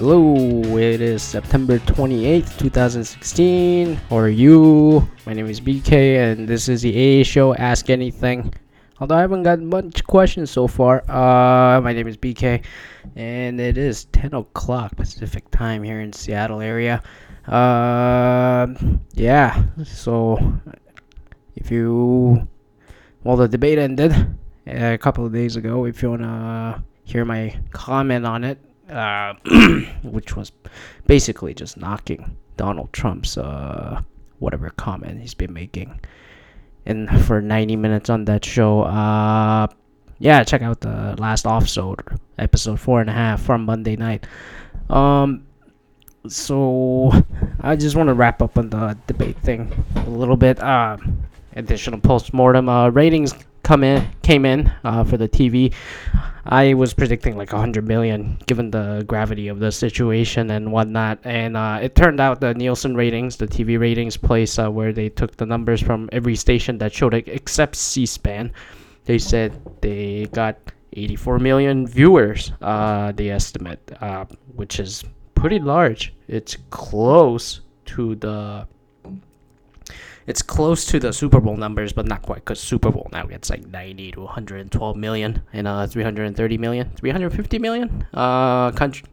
Hello, 0.00 0.78
it 0.78 1.02
is 1.02 1.22
September 1.22 1.78
28th, 1.80 2.56
2016. 2.56 3.96
How 4.08 4.16
are 4.16 4.30
you? 4.30 5.06
My 5.26 5.34
name 5.34 5.44
is 5.44 5.60
BK, 5.60 5.92
and 6.16 6.48
this 6.48 6.70
is 6.70 6.80
the 6.80 7.20
AA 7.20 7.22
show, 7.22 7.54
Ask 7.54 7.90
Anything. 7.90 8.50
Although 8.98 9.16
I 9.16 9.20
haven't 9.20 9.42
got 9.42 9.60
much 9.60 10.02
questions 10.04 10.50
so 10.50 10.66
far, 10.66 11.04
uh, 11.06 11.82
my 11.82 11.92
name 11.92 12.08
is 12.08 12.16
BK, 12.16 12.64
and 13.14 13.60
it 13.60 13.76
is 13.76 14.06
10 14.06 14.32
o'clock 14.32 14.96
Pacific 14.96 15.50
time 15.50 15.82
here 15.82 16.00
in 16.00 16.14
Seattle 16.14 16.62
area. 16.62 17.02
Uh, 17.46 18.68
yeah, 19.12 19.62
so 19.84 20.38
if 21.56 21.70
you, 21.70 22.48
well, 23.22 23.36
the 23.36 23.48
debate 23.48 23.78
ended 23.78 24.14
a 24.66 24.96
couple 24.96 25.26
of 25.26 25.32
days 25.34 25.56
ago. 25.56 25.84
If 25.84 26.02
you 26.02 26.08
wanna 26.08 26.82
hear 27.04 27.26
my 27.26 27.54
comment 27.70 28.24
on 28.24 28.44
it, 28.44 28.58
uh, 28.90 29.34
which 30.02 30.36
was 30.36 30.52
basically 31.06 31.54
just 31.54 31.76
knocking 31.76 32.36
Donald 32.56 32.92
Trump's 32.92 33.38
uh, 33.38 34.00
whatever 34.38 34.70
comment 34.70 35.20
he's 35.20 35.34
been 35.34 35.52
making. 35.52 36.00
And 36.86 37.08
for 37.26 37.40
90 37.40 37.76
minutes 37.76 38.10
on 38.10 38.24
that 38.24 38.44
show, 38.44 38.82
uh, 38.82 39.68
yeah, 40.18 40.42
check 40.44 40.62
out 40.62 40.80
the 40.80 41.14
last 41.18 41.46
episode, 41.46 42.00
episode 42.38 42.80
four 42.80 43.00
and 43.00 43.08
a 43.10 43.12
half 43.12 43.40
from 43.40 43.64
Monday 43.64 43.96
night. 43.96 44.26
Um, 44.88 45.46
so 46.28 47.10
I 47.60 47.76
just 47.76 47.96
want 47.96 48.08
to 48.08 48.14
wrap 48.14 48.42
up 48.42 48.58
on 48.58 48.70
the 48.70 48.96
debate 49.06 49.38
thing 49.38 49.72
a 49.96 50.10
little 50.10 50.36
bit. 50.36 50.60
Uh, 50.60 50.98
additional 51.56 52.00
post 52.00 52.32
mortem 52.32 52.68
uh, 52.68 52.90
ratings 52.90 53.34
come 53.70 53.84
in 53.84 54.04
came 54.22 54.44
in 54.44 54.66
uh, 54.82 55.04
for 55.04 55.16
the 55.16 55.28
TV. 55.28 55.72
I 56.44 56.74
was 56.74 56.92
predicting 56.92 57.36
like 57.36 57.52
100 57.52 57.86
million 57.86 58.36
given 58.46 58.72
the 58.72 59.04
gravity 59.06 59.46
of 59.46 59.60
the 59.60 59.70
situation 59.70 60.50
and 60.50 60.72
whatnot. 60.72 61.20
And 61.22 61.56
uh, 61.56 61.78
it 61.80 61.94
turned 61.94 62.18
out 62.18 62.40
the 62.40 62.52
Nielsen 62.52 62.96
ratings, 62.96 63.36
the 63.36 63.46
TV 63.46 63.78
ratings 63.78 64.16
place 64.16 64.58
uh, 64.58 64.68
where 64.68 64.92
they 64.92 65.08
took 65.08 65.36
the 65.36 65.46
numbers 65.46 65.80
from 65.80 66.08
every 66.10 66.34
station 66.34 66.78
that 66.78 66.92
showed 66.92 67.14
it 67.14 67.28
except 67.28 67.76
C 67.76 68.06
SPAN. 68.06 68.52
They 69.04 69.18
said 69.18 69.52
they 69.82 70.26
got 70.32 70.56
84 70.94 71.38
million 71.38 71.86
viewers, 71.86 72.50
uh, 72.62 73.12
they 73.12 73.30
estimate, 73.30 73.78
uh, 74.00 74.24
which 74.56 74.80
is 74.80 75.04
pretty 75.36 75.60
large. 75.60 76.12
It's 76.26 76.56
close 76.70 77.60
to 77.94 78.16
the 78.16 78.66
it's 80.26 80.42
close 80.42 80.84
to 80.86 80.98
the 80.98 81.12
Super 81.12 81.40
Bowl 81.40 81.56
numbers, 81.56 81.92
but 81.92 82.06
not 82.06 82.22
quite 82.22 82.36
because 82.36 82.60
Super 82.60 82.90
Bowl 82.90 83.08
now 83.12 83.24
gets 83.24 83.50
like 83.50 83.66
90 83.66 84.12
to 84.12 84.20
112 84.20 84.96
million 84.96 85.42
and 85.52 85.66
uh 85.66 85.86
330 85.86 86.58
million, 86.58 86.90
350 86.96 87.58
million 87.58 88.06
uh 88.14 88.70
country 88.72 89.06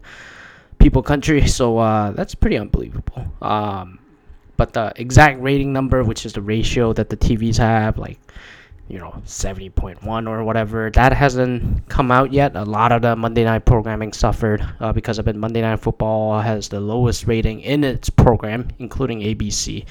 people 0.80 1.02
country. 1.02 1.48
So 1.48 1.78
uh 1.78 2.12
that's 2.12 2.36
pretty 2.36 2.58
unbelievable. 2.58 3.26
Um, 3.42 4.00
but 4.58 4.74
the 4.74 4.92
exact 4.96 5.40
rating 5.42 5.72
number, 5.72 6.04
which 6.04 6.26
is 6.26 6.34
the 6.34 6.42
ratio 6.42 6.92
that 6.94 7.10
the 7.10 7.18
TVs 7.18 7.58
have, 7.58 7.98
like 7.98 8.20
you 8.90 9.00
know 9.00 9.22
70.1 9.26 10.28
or 10.28 10.44
whatever. 10.44 10.90
That 10.92 11.14
hasn't 11.14 11.88
come 11.90 12.12
out 12.12 12.32
yet. 12.32 12.56
A 12.56 12.64
lot 12.64 12.92
of 12.92 13.02
the 13.02 13.16
monday 13.16 13.44
night 13.44 13.66
programming 13.66 14.14
suffered 14.14 14.66
uh, 14.80 14.94
because 14.94 15.20
of 15.20 15.28
it 15.28 15.36
monday 15.36 15.62
night 15.62 15.80
football 15.80 16.40
has 16.40 16.70
the 16.70 16.80
lowest 16.80 17.28
rating 17.28 17.62
in 17.62 17.84
its 17.84 18.10
program 18.10 18.68
including 18.80 19.20
abc 19.22 19.86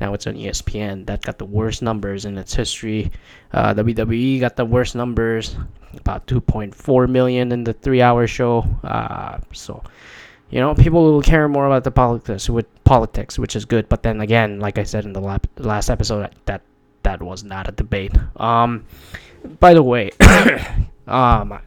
now 0.00 0.14
it's 0.14 0.26
on 0.26 0.34
espn 0.34 1.06
that 1.06 1.22
got 1.22 1.38
the 1.38 1.44
worst 1.44 1.80
numbers 1.82 2.24
in 2.24 2.36
its 2.36 2.54
history. 2.54 3.10
Uh, 3.52 3.72
wwe 3.74 4.40
got 4.40 4.56
the 4.56 4.64
worst 4.64 4.94
numbers 4.94 5.56
about 5.96 6.26
2.4 6.26 7.08
million 7.08 7.52
in 7.52 7.64
the 7.64 7.72
three 7.72 8.02
hour 8.02 8.26
show. 8.26 8.66
Uh, 8.82 9.38
so 9.52 9.82
you 10.50 10.58
know 10.58 10.74
people 10.74 11.04
will 11.04 11.22
care 11.22 11.48
more 11.48 11.66
about 11.66 11.84
the 11.84 11.90
politics 11.90 12.50
with 12.50 12.66
politics 12.84 13.38
which 13.38 13.54
is 13.54 13.64
good. 13.64 13.88
But 13.88 14.02
then 14.02 14.20
again 14.20 14.58
like 14.58 14.76
i 14.78 14.82
said 14.82 15.04
in 15.04 15.12
the 15.12 15.40
last 15.58 15.88
episode 15.88 16.34
that 16.46 16.62
that 17.02 17.22
was 17.22 17.44
not 17.44 17.68
a 17.68 17.72
debate. 17.72 18.12
Um, 18.36 18.84
by 19.60 19.74
the 19.74 19.82
way, 19.82 20.10
um, 21.06 21.58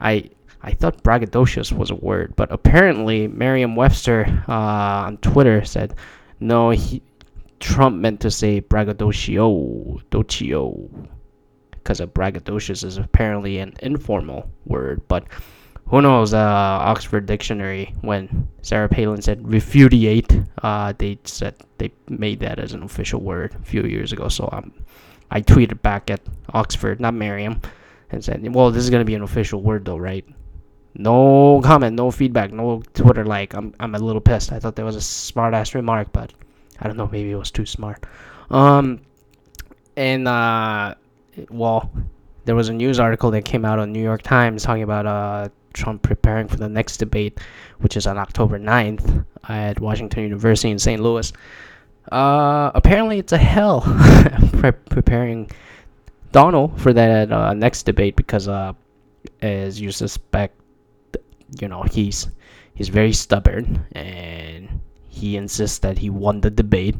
I 0.00 0.30
I 0.62 0.72
thought 0.72 1.02
braggadocious 1.02 1.72
was 1.72 1.90
a 1.90 1.94
word, 1.94 2.34
but 2.36 2.52
apparently 2.52 3.28
Merriam-Webster 3.28 4.44
uh, 4.48 4.52
on 4.52 5.16
Twitter 5.18 5.64
said 5.64 5.94
no. 6.38 6.70
He, 6.70 7.02
Trump 7.60 7.98
meant 7.98 8.20
to 8.20 8.30
say 8.30 8.60
braggadocio, 8.60 10.00
docio, 10.10 10.88
because 11.70 12.00
braggadocious 12.00 12.84
is 12.84 12.96
apparently 12.96 13.58
an 13.58 13.74
informal 13.82 14.50
word, 14.64 15.02
but 15.08 15.24
who 15.90 16.00
knows? 16.00 16.32
Uh, 16.32 16.38
Oxford 16.38 17.26
Dictionary, 17.26 17.92
when 18.00 18.48
Sarah 18.62 18.88
Palin 18.88 19.20
said 19.20 19.42
refudiate, 19.42 20.46
uh, 20.62 20.92
they 20.96 21.18
said 21.24 21.56
they 21.78 21.90
made 22.08 22.38
that 22.40 22.60
as 22.60 22.72
an 22.72 22.84
official 22.84 23.20
word 23.20 23.56
a 23.60 23.64
few 23.64 23.82
years 23.82 24.12
ago. 24.12 24.28
So 24.28 24.48
um, 24.52 24.72
I 25.32 25.42
tweeted 25.42 25.82
back 25.82 26.08
at 26.08 26.20
Oxford, 26.54 27.00
not 27.00 27.14
Merriam, 27.14 27.60
and 28.10 28.24
said, 28.24 28.54
"Well, 28.54 28.70
this 28.70 28.84
is 28.84 28.90
gonna 28.90 29.04
be 29.04 29.16
an 29.16 29.22
official 29.22 29.62
word, 29.62 29.84
though, 29.84 29.96
right?" 29.96 30.24
No 30.94 31.60
comment, 31.62 31.96
no 31.96 32.12
feedback, 32.12 32.52
no 32.52 32.82
Twitter 32.94 33.24
like. 33.24 33.54
I'm 33.54 33.74
I'm 33.80 33.96
a 33.96 33.98
little 33.98 34.20
pissed. 34.20 34.52
I 34.52 34.60
thought 34.60 34.76
that 34.76 34.84
was 34.84 34.96
a 34.96 35.00
smart 35.00 35.54
ass 35.54 35.74
remark, 35.74 36.12
but 36.12 36.32
I 36.78 36.86
don't 36.86 36.96
know. 36.96 37.08
Maybe 37.08 37.32
it 37.32 37.36
was 37.36 37.50
too 37.50 37.66
smart. 37.66 38.06
Um, 38.48 39.00
and 39.96 40.28
uh, 40.28 40.94
well, 41.50 41.90
there 42.44 42.54
was 42.54 42.68
a 42.68 42.72
news 42.72 43.00
article 43.00 43.32
that 43.32 43.44
came 43.44 43.64
out 43.64 43.80
on 43.80 43.90
New 43.92 44.02
York 44.02 44.22
Times 44.22 44.62
talking 44.62 44.84
about 44.84 45.06
uh 45.06 45.48
Trump 45.72 46.02
preparing 46.02 46.48
for 46.48 46.56
the 46.56 46.68
next 46.68 46.98
debate, 46.98 47.38
which 47.78 47.96
is 47.96 48.06
on 48.06 48.18
October 48.18 48.58
9th 48.58 49.24
at 49.48 49.80
Washington 49.80 50.22
University 50.22 50.70
in 50.70 50.78
St. 50.78 51.00
Louis. 51.00 51.32
Uh, 52.10 52.70
apparently, 52.74 53.18
it's 53.18 53.32
a 53.32 53.38
hell 53.38 53.82
pre- 54.52 54.72
preparing 54.72 55.50
Donald 56.32 56.80
for 56.80 56.92
that 56.92 57.30
uh, 57.30 57.52
next 57.54 57.84
debate 57.84 58.16
because, 58.16 58.48
uh, 58.48 58.72
as 59.42 59.80
you 59.80 59.92
suspect, 59.92 60.56
you 61.60 61.68
know 61.68 61.82
he's 61.82 62.28
he's 62.74 62.88
very 62.88 63.12
stubborn 63.12 63.84
and 63.92 64.80
he 65.08 65.36
insists 65.36 65.78
that 65.80 65.98
he 65.98 66.08
won 66.08 66.40
the 66.40 66.50
debate, 66.50 66.96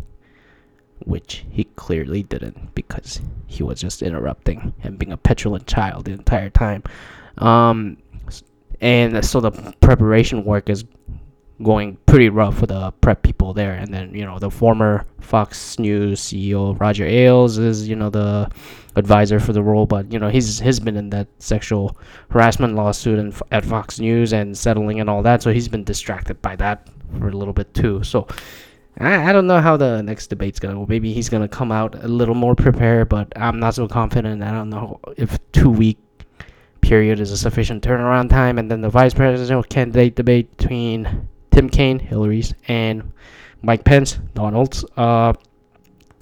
which 1.05 1.45
he 1.51 1.65
clearly 1.77 2.23
didn't 2.23 2.75
because 2.75 3.21
he 3.47 3.63
was 3.63 3.81
just 3.81 4.03
interrupting 4.03 4.75
and 4.83 4.99
being 4.99 5.13
a 5.13 5.17
petulant 5.17 5.67
child 5.67 6.05
the 6.05 6.13
entire 6.13 6.51
time. 6.51 6.83
Um, 7.39 7.97
and 8.81 9.25
so 9.25 9.41
the 9.41 9.51
preparation 9.81 10.45
work 10.45 10.71
is 10.71 10.85
going 11.63 11.99
pretty 12.07 12.29
rough 12.29 12.59
for 12.59 12.67
the 12.67 12.91
prep 13.03 13.23
people 13.23 13.53
there. 13.53 13.75
And 13.75 13.93
then 13.93 14.15
you 14.15 14.25
know 14.25 14.39
the 14.39 14.51
former 14.51 15.05
Fox 15.21 15.79
News 15.79 16.21
CEO 16.21 16.79
Roger 16.81 17.05
Ailes 17.05 17.59
is 17.59 17.89
you 17.89 17.97
know 17.97 18.11
the 18.11 18.51
advisor 18.97 19.41
for 19.41 19.53
the 19.53 19.63
role, 19.63 19.87
but 19.87 20.13
you 20.13 20.19
know 20.19 20.29
he's 20.29 20.59
he's 20.59 20.81
been 20.81 20.97
in 20.97 21.11
that 21.11 21.29
sexual 21.39 21.97
harassment 22.31 22.75
lawsuit 22.75 23.19
in, 23.19 23.35
at 23.51 23.65
Fox 23.65 24.01
News 24.01 24.33
and 24.33 24.57
settling 24.57 25.01
and 25.01 25.11
all 25.11 25.23
that, 25.23 25.43
so 25.43 25.53
he's 25.53 25.69
been 25.69 25.85
distracted 25.85 26.41
by 26.43 26.57
that 26.57 26.89
for 27.19 27.29
a 27.29 27.33
little 27.33 27.55
bit 27.55 27.73
too. 27.75 28.03
So. 28.03 28.27
I, 28.99 29.31
I 29.31 29.33
don't 29.33 29.47
know 29.47 29.61
how 29.61 29.79
the 29.79 30.03
next 30.03 30.27
debate's 30.27 30.59
gonna 30.59 30.75
go. 30.75 30.85
Maybe 30.87 31.15
he's 31.15 31.29
gonna 31.31 31.49
come 31.49 31.73
out 31.73 31.95
a 32.05 32.09
little 32.09 32.35
more 32.35 32.55
prepared, 32.55 33.09
but 33.09 33.33
I'm 33.37 33.59
not 33.59 33.75
so 33.75 33.89
confident. 33.89 34.43
I 34.43 34.51
don't 34.51 34.69
know 34.69 35.01
if 35.17 35.39
two 35.53 35.71
week 35.71 35.97
period 36.91 37.21
is 37.21 37.31
a 37.31 37.37
sufficient 37.37 37.85
turnaround 37.85 38.29
time. 38.29 38.59
And 38.59 38.69
then 38.69 38.81
the 38.81 38.91
vice 38.91 39.15
presidential 39.15 39.63
candidate 39.63 40.17
debate 40.17 40.57
between 40.57 41.29
Tim 41.53 41.71
Kaine, 41.71 42.01
Hillary's, 42.01 42.53
and 42.67 43.13
Mike 43.63 43.85
Pence, 43.85 44.19
Donald's. 44.35 44.85
Uh, 44.97 45.33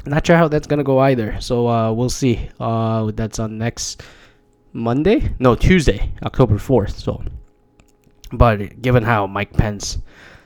not 0.05 0.27
sure 0.27 0.37
how 0.37 0.47
that's 0.47 0.67
gonna 0.67 0.85
go 0.85 0.99
either. 0.99 1.41
So 1.41 1.67
uh, 1.67 1.91
we'll 1.93 2.11
see. 2.11 2.51
Uh, 2.61 3.11
that's 3.15 3.39
on 3.39 3.57
next 3.57 4.03
Monday, 4.75 5.35
no 5.39 5.55
Tuesday, 5.55 6.13
October 6.23 6.59
fourth. 6.59 6.99
So, 6.99 7.25
but 8.31 8.83
given 8.83 9.03
how 9.03 9.27
Mike 9.27 9.55
Pence 9.55 9.97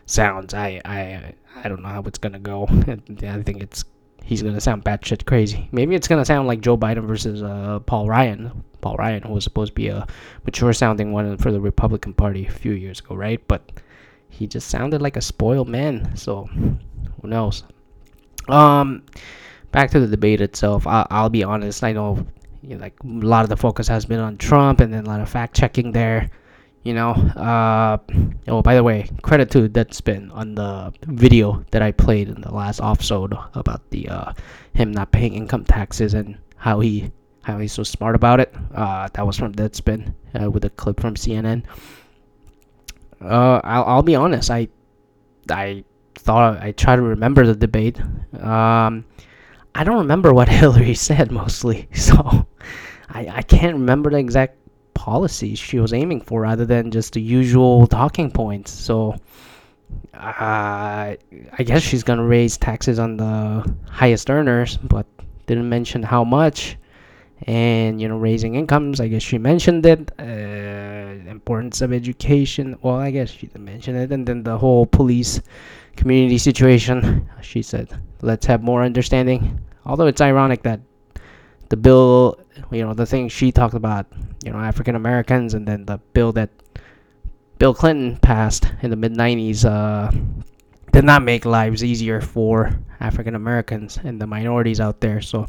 sounds, 0.06 0.54
I 0.54 0.80
I 0.84 1.34
I 1.64 1.68
don't 1.68 1.82
know 1.82 1.88
how 1.88 2.02
it's 2.02 2.18
gonna 2.18 2.38
go. 2.38 2.66
I 3.22 3.42
think 3.42 3.60
it's 3.60 3.84
he's 4.22 4.42
gonna 4.42 4.60
sound 4.60 4.84
batshit 4.84 5.26
crazy. 5.26 5.68
Maybe 5.72 5.96
it's 5.96 6.06
gonna 6.06 6.24
sound 6.24 6.46
like 6.46 6.60
Joe 6.60 6.76
Biden 6.78 7.06
versus 7.08 7.42
uh, 7.42 7.80
Paul 7.80 8.08
Ryan. 8.08 8.62
Paul 8.82 8.96
Ryan, 8.96 9.22
who 9.22 9.32
was 9.32 9.44
supposed 9.44 9.70
to 9.70 9.74
be 9.74 9.88
a 9.88 10.06
mature 10.44 10.74
sounding 10.74 11.12
one 11.12 11.38
for 11.38 11.50
the 11.50 11.60
Republican 11.60 12.12
Party 12.12 12.46
a 12.46 12.50
few 12.50 12.72
years 12.72 13.00
ago, 13.00 13.14
right? 13.14 13.40
But 13.48 13.62
he 14.28 14.46
just 14.46 14.68
sounded 14.68 15.00
like 15.00 15.16
a 15.16 15.22
spoiled 15.22 15.68
man. 15.68 16.14
So 16.16 16.44
who 17.22 17.28
knows? 17.28 17.64
Um, 18.48 19.04
back 19.70 19.90
to 19.92 20.00
the 20.00 20.06
debate 20.06 20.40
itself. 20.42 20.86
I- 20.86 21.06
I'll 21.10 21.30
be 21.30 21.44
honest. 21.44 21.82
I 21.82 21.92
know, 21.92 22.26
you 22.60 22.76
know, 22.76 22.82
like 22.82 22.94
a 23.02 23.06
lot 23.06 23.44
of 23.44 23.48
the 23.48 23.56
focus 23.56 23.88
has 23.88 24.04
been 24.04 24.20
on 24.20 24.36
Trump, 24.36 24.80
and 24.80 24.92
then 24.92 25.04
a 25.04 25.08
lot 25.08 25.20
of 25.20 25.28
fact 25.28 25.56
checking 25.56 25.92
there 25.92 26.30
you 26.84 26.94
know 26.94 27.10
uh 27.10 27.96
oh 28.48 28.60
by 28.60 28.74
the 28.74 28.82
way 28.82 29.08
credit 29.22 29.50
to 29.50 29.68
that 29.68 29.88
deadspin 29.88 30.34
on 30.34 30.54
the 30.56 30.92
video 31.06 31.64
that 31.70 31.80
i 31.80 31.92
played 31.92 32.28
in 32.28 32.40
the 32.40 32.52
last 32.52 32.80
offsode 32.80 33.32
about 33.54 33.88
the 33.90 34.08
uh 34.08 34.32
him 34.74 34.90
not 34.90 35.12
paying 35.12 35.34
income 35.34 35.64
taxes 35.64 36.12
and 36.12 36.36
how 36.56 36.80
he 36.80 37.10
how 37.42 37.58
he's 37.58 37.72
so 37.72 37.82
smart 37.82 38.14
about 38.14 38.40
it 38.40 38.54
uh 38.74 39.08
that 39.14 39.26
was 39.26 39.36
from 39.36 39.52
deadspin 39.52 40.14
uh, 40.40 40.50
with 40.50 40.64
a 40.64 40.70
clip 40.70 41.00
from 41.00 41.14
cnn 41.14 41.62
Uh, 43.20 43.60
I'll, 43.62 43.84
I'll 43.84 44.02
be 44.02 44.16
honest. 44.16 44.50
I 44.50 44.68
I 45.50 45.84
thought 46.14 46.62
I 46.62 46.72
try 46.72 46.96
to 46.96 47.02
remember 47.02 47.46
the 47.46 47.54
debate. 47.54 48.00
Um, 48.38 49.04
I 49.74 49.84
don't 49.84 49.98
remember 49.98 50.32
what 50.34 50.48
Hillary 50.60 50.94
said 50.94 51.30
mostly, 51.30 51.88
so 51.94 52.46
I 53.08 53.28
I 53.28 53.42
can't 53.42 53.74
remember 53.74 54.10
the 54.10 54.18
exact 54.18 54.58
policies 54.94 55.58
she 55.58 55.78
was 55.80 55.92
aiming 55.92 56.20
for, 56.22 56.44
other 56.46 56.66
than 56.66 56.90
just 56.90 57.14
the 57.14 57.22
usual 57.22 57.86
talking 57.86 58.30
points. 58.30 58.72
So. 58.72 59.14
Uh, 60.14 61.16
I 61.58 61.62
guess 61.64 61.82
she's 61.82 62.02
gonna 62.02 62.24
raise 62.24 62.56
taxes 62.56 62.98
on 62.98 63.16
the 63.16 63.74
highest 63.90 64.30
earners, 64.30 64.76
but 64.78 65.06
didn't 65.46 65.68
mention 65.68 66.02
how 66.02 66.24
much 66.24 66.76
and 67.46 68.00
you 68.00 68.08
know 68.08 68.16
raising 68.16 68.54
incomes. 68.54 69.00
I 69.00 69.08
guess 69.08 69.22
she 69.22 69.38
mentioned 69.38 69.84
it 69.86 70.10
uh, 70.18 71.30
importance 71.30 71.80
of 71.80 71.92
education. 71.92 72.78
Well 72.82 72.96
i 72.96 73.10
guess 73.10 73.30
she 73.30 73.50
mentioned 73.58 73.98
it. 73.98 74.12
And 74.12 74.26
then 74.26 74.42
the 74.42 74.56
whole 74.58 74.86
police 74.86 75.40
community 75.96 76.38
situation 76.38 77.28
she 77.42 77.62
said 77.62 77.88
let's 78.22 78.46
have 78.46 78.62
more 78.62 78.82
understanding. 78.82 79.60
Although 79.84 80.06
it's 80.06 80.20
ironic 80.20 80.62
that 80.62 80.80
the 81.68 81.76
bill 81.76 82.38
you 82.70 82.84
know 82.84 82.94
the 82.94 83.06
thing 83.06 83.28
she 83.28 83.50
talked 83.50 83.74
about 83.74 84.06
you 84.44 84.52
know 84.52 84.58
african 84.58 84.94
americans 84.94 85.54
and 85.54 85.66
then 85.66 85.86
the 85.86 85.96
bill 86.12 86.30
that 86.30 86.50
bill 87.58 87.72
clinton 87.72 88.18
passed 88.18 88.70
in 88.82 88.90
the 88.90 88.96
mid 88.96 89.14
90s 89.14 89.64
uh, 89.64 90.10
did 90.92 91.02
not 91.02 91.22
make 91.22 91.46
lives 91.46 91.82
easier 91.82 92.20
for 92.20 92.78
african 93.00 93.34
americans 93.34 93.98
and 94.04 94.20
the 94.20 94.26
minorities 94.26 94.80
out 94.80 95.00
there. 95.00 95.20
So 95.20 95.46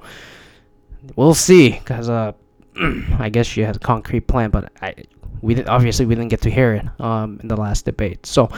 we'll 1.16 1.34
see, 1.34 1.80
cause 1.86 2.10
uh, 2.10 2.34
I 3.20 3.30
guess 3.30 3.46
she 3.46 3.62
has 3.62 3.76
a 3.76 3.80
concrete 3.80 4.28
plan, 4.28 4.50
but 4.50 4.72
I 4.82 4.96
we 5.42 5.56
did, 5.56 5.68
obviously 5.68 6.06
we 6.06 6.16
didn't 6.16 6.30
get 6.30 6.42
to 6.42 6.50
hear 6.50 6.74
it 6.76 7.02
um 7.02 7.40
in 7.42 7.48
the 7.48 7.58
last 7.58 7.86
debate. 7.86 8.26
So, 8.26 8.50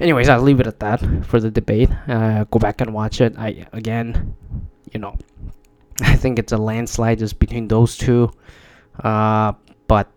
anyways, 0.00 0.28
I'll 0.28 0.42
leave 0.42 0.60
it 0.60 0.66
at 0.66 0.80
that 0.80 1.00
for 1.24 1.40
the 1.40 1.50
debate. 1.50 1.90
Uh, 2.08 2.44
go 2.44 2.58
back 2.58 2.80
and 2.80 2.92
watch 2.92 3.20
it. 3.20 3.34
I 3.38 3.66
again, 3.72 4.34
you 4.92 5.00
know, 5.00 5.16
I 6.00 6.16
think 6.16 6.38
it's 6.38 6.52
a 6.52 6.58
landslide 6.58 7.18
just 7.18 7.38
between 7.38 7.68
those 7.68 7.96
two. 7.96 8.30
Uh, 9.02 9.52
but 9.86 10.10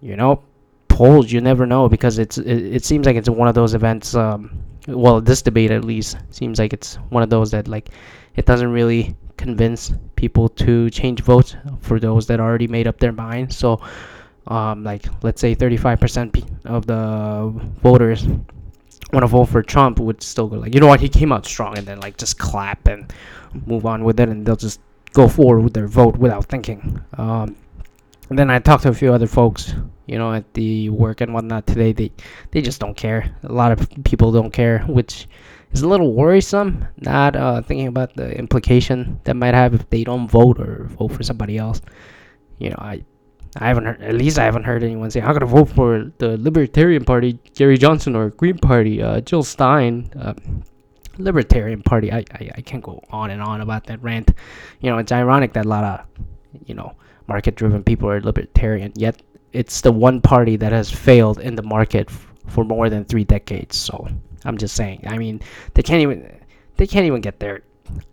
you 0.00 0.16
know, 0.16 0.42
polls 0.88 1.30
you 1.30 1.40
never 1.40 1.66
know 1.66 1.88
because 1.88 2.18
it's 2.18 2.38
it, 2.38 2.76
it 2.76 2.84
seems 2.84 3.06
like 3.06 3.16
it's 3.16 3.28
one 3.28 3.48
of 3.48 3.54
those 3.54 3.74
events. 3.74 4.14
Um, 4.14 4.62
well, 4.88 5.20
this 5.20 5.42
debate 5.42 5.70
at 5.70 5.84
least 5.84 6.16
seems 6.30 6.58
like 6.58 6.72
it's 6.72 6.96
one 7.10 7.22
of 7.22 7.30
those 7.30 7.50
that 7.50 7.68
like 7.68 7.90
it 8.36 8.46
doesn't 8.46 8.70
really 8.70 9.16
convince 9.36 9.92
people 10.16 10.48
to 10.48 10.88
change 10.90 11.20
votes 11.20 11.56
for 11.80 12.00
those 12.00 12.26
that 12.26 12.40
already 12.40 12.66
made 12.66 12.86
up 12.86 12.98
their 12.98 13.12
mind. 13.12 13.52
So, 13.52 13.80
um, 14.46 14.84
like 14.84 15.04
let's 15.22 15.40
say 15.40 15.54
35% 15.54 16.66
of 16.66 16.86
the 16.86 17.52
voters 17.82 18.26
want 19.12 19.22
to 19.22 19.28
vote 19.28 19.46
for 19.46 19.62
Trump 19.62 19.98
would 19.98 20.22
still 20.22 20.48
go 20.48 20.56
like, 20.56 20.74
you 20.74 20.80
know 20.80 20.86
what, 20.86 21.00
he 21.00 21.08
came 21.08 21.32
out 21.32 21.46
strong, 21.46 21.78
and 21.78 21.86
then 21.86 22.00
like 22.00 22.16
just 22.16 22.38
clap 22.38 22.86
and 22.88 23.12
move 23.66 23.86
on 23.86 24.04
with 24.04 24.18
it, 24.20 24.28
and 24.28 24.44
they'll 24.44 24.56
just 24.56 24.80
go 25.12 25.28
forward 25.28 25.62
with 25.62 25.74
their 25.74 25.86
vote 25.86 26.16
without 26.16 26.44
thinking. 26.46 27.00
Um, 27.16 27.56
and 28.28 28.38
then 28.38 28.50
I 28.50 28.58
talked 28.58 28.82
to 28.82 28.88
a 28.88 28.94
few 28.94 29.12
other 29.12 29.28
folks, 29.28 29.74
you 30.06 30.18
know, 30.18 30.32
at 30.32 30.52
the 30.54 30.90
work 30.90 31.20
and 31.20 31.32
whatnot 31.32 31.66
today. 31.66 31.92
They 31.92 32.10
they 32.50 32.60
just 32.60 32.80
don't 32.80 32.96
care. 32.96 33.36
A 33.44 33.52
lot 33.52 33.72
of 33.72 33.88
people 34.04 34.32
don't 34.32 34.52
care, 34.52 34.80
which 34.80 35.28
is 35.72 35.82
a 35.82 35.88
little 35.88 36.12
worrisome. 36.14 36.86
Not 36.98 37.36
uh, 37.36 37.62
thinking 37.62 37.88
about 37.88 38.14
the 38.14 38.36
implication 38.36 39.20
that 39.24 39.36
might 39.36 39.54
have 39.54 39.74
if 39.74 39.88
they 39.90 40.04
don't 40.04 40.28
vote 40.28 40.58
or 40.60 40.84
vote 40.98 41.12
for 41.12 41.22
somebody 41.22 41.58
else. 41.58 41.80
You 42.58 42.70
know, 42.70 42.78
I 42.78 43.04
I 43.56 43.68
haven't 43.68 43.86
heard, 43.86 44.02
at 44.02 44.14
least 44.14 44.38
I 44.38 44.44
haven't 44.44 44.64
heard 44.64 44.82
anyone 44.82 45.10
say 45.10 45.20
I'm 45.20 45.32
gonna 45.32 45.46
vote 45.46 45.70
for 45.70 46.12
the 46.18 46.36
Libertarian 46.36 47.04
Party, 47.04 47.38
Gary 47.54 47.78
Johnson, 47.78 48.16
or 48.16 48.30
Green 48.30 48.58
Party, 48.58 49.02
uh, 49.02 49.20
Jill 49.20 49.42
Stein. 49.42 50.10
Uh, 50.18 50.34
Libertarian 51.18 51.82
Party. 51.82 52.12
I, 52.12 52.18
I 52.32 52.50
I 52.56 52.60
can't 52.60 52.82
go 52.82 53.02
on 53.10 53.30
and 53.30 53.42
on 53.42 53.60
about 53.60 53.84
that 53.86 54.02
rant. 54.02 54.32
You 54.80 54.90
know, 54.90 54.98
it's 54.98 55.12
ironic 55.12 55.52
that 55.54 55.64
a 55.64 55.68
lot 55.68 55.84
of 55.84 56.06
you 56.66 56.74
know 56.74 56.94
market-driven 57.26 57.82
people 57.82 58.08
are 58.08 58.20
libertarian, 58.20 58.92
yet 58.96 59.22
it's 59.52 59.80
the 59.80 59.92
one 59.92 60.20
party 60.20 60.56
that 60.56 60.72
has 60.72 60.90
failed 60.90 61.40
in 61.40 61.54
the 61.56 61.62
market 61.62 62.08
f- 62.10 62.32
for 62.46 62.64
more 62.64 62.90
than 62.90 63.04
three 63.04 63.24
decades. 63.24 63.76
So 63.76 64.06
I'm 64.44 64.58
just 64.58 64.76
saying. 64.76 65.04
I 65.06 65.18
mean, 65.18 65.40
they 65.74 65.82
can't 65.82 66.02
even 66.02 66.40
they 66.76 66.86
can't 66.86 67.06
even 67.06 67.20
get 67.20 67.40
their 67.40 67.62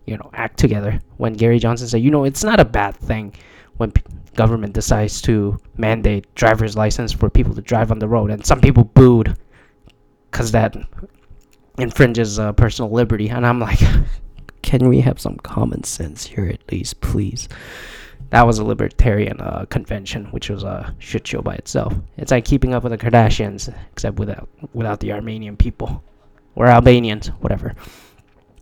you 0.06 0.16
know 0.16 0.30
act 0.34 0.58
together 0.58 1.00
when 1.16 1.34
Gary 1.34 1.58
Johnson 1.58 1.88
said, 1.88 2.02
you 2.02 2.10
know, 2.10 2.24
it's 2.24 2.44
not 2.44 2.60
a 2.60 2.64
bad 2.64 2.96
thing 2.96 3.34
when 3.76 3.90
p- 3.90 4.02
government 4.34 4.72
decides 4.72 5.20
to 5.22 5.58
mandate 5.76 6.32
driver's 6.34 6.76
license 6.76 7.12
for 7.12 7.28
people 7.28 7.54
to 7.54 7.62
drive 7.62 7.90
on 7.90 7.98
the 7.98 8.08
road, 8.08 8.30
and 8.30 8.44
some 8.44 8.60
people 8.60 8.84
booed 8.84 9.36
because 10.30 10.52
that 10.52 10.76
infringes 11.78 12.38
uh, 12.38 12.52
personal 12.52 12.90
liberty, 12.90 13.28
and 13.28 13.46
I'm 13.46 13.60
like, 13.60 13.80
can 14.62 14.88
we 14.88 15.00
have 15.00 15.20
some 15.20 15.36
common 15.36 15.84
sense 15.84 16.26
here 16.26 16.46
at 16.46 16.72
least, 16.72 17.00
please? 17.00 17.48
That 18.30 18.46
was 18.46 18.58
a 18.58 18.64
libertarian 18.64 19.40
uh, 19.40 19.66
convention, 19.68 20.26
which 20.26 20.50
was 20.50 20.64
a 20.64 20.92
shit 20.98 21.26
show 21.26 21.42
by 21.42 21.54
itself. 21.54 21.94
It's 22.16 22.32
like 22.32 22.44
keeping 22.44 22.74
up 22.74 22.82
with 22.82 22.90
the 22.90 22.98
Kardashians, 22.98 23.72
except 23.92 24.18
without 24.18 24.48
without 24.72 25.00
the 25.00 25.12
Armenian 25.12 25.56
people 25.56 26.02
or 26.56 26.66
Albanians, 26.66 27.28
whatever. 27.40 27.74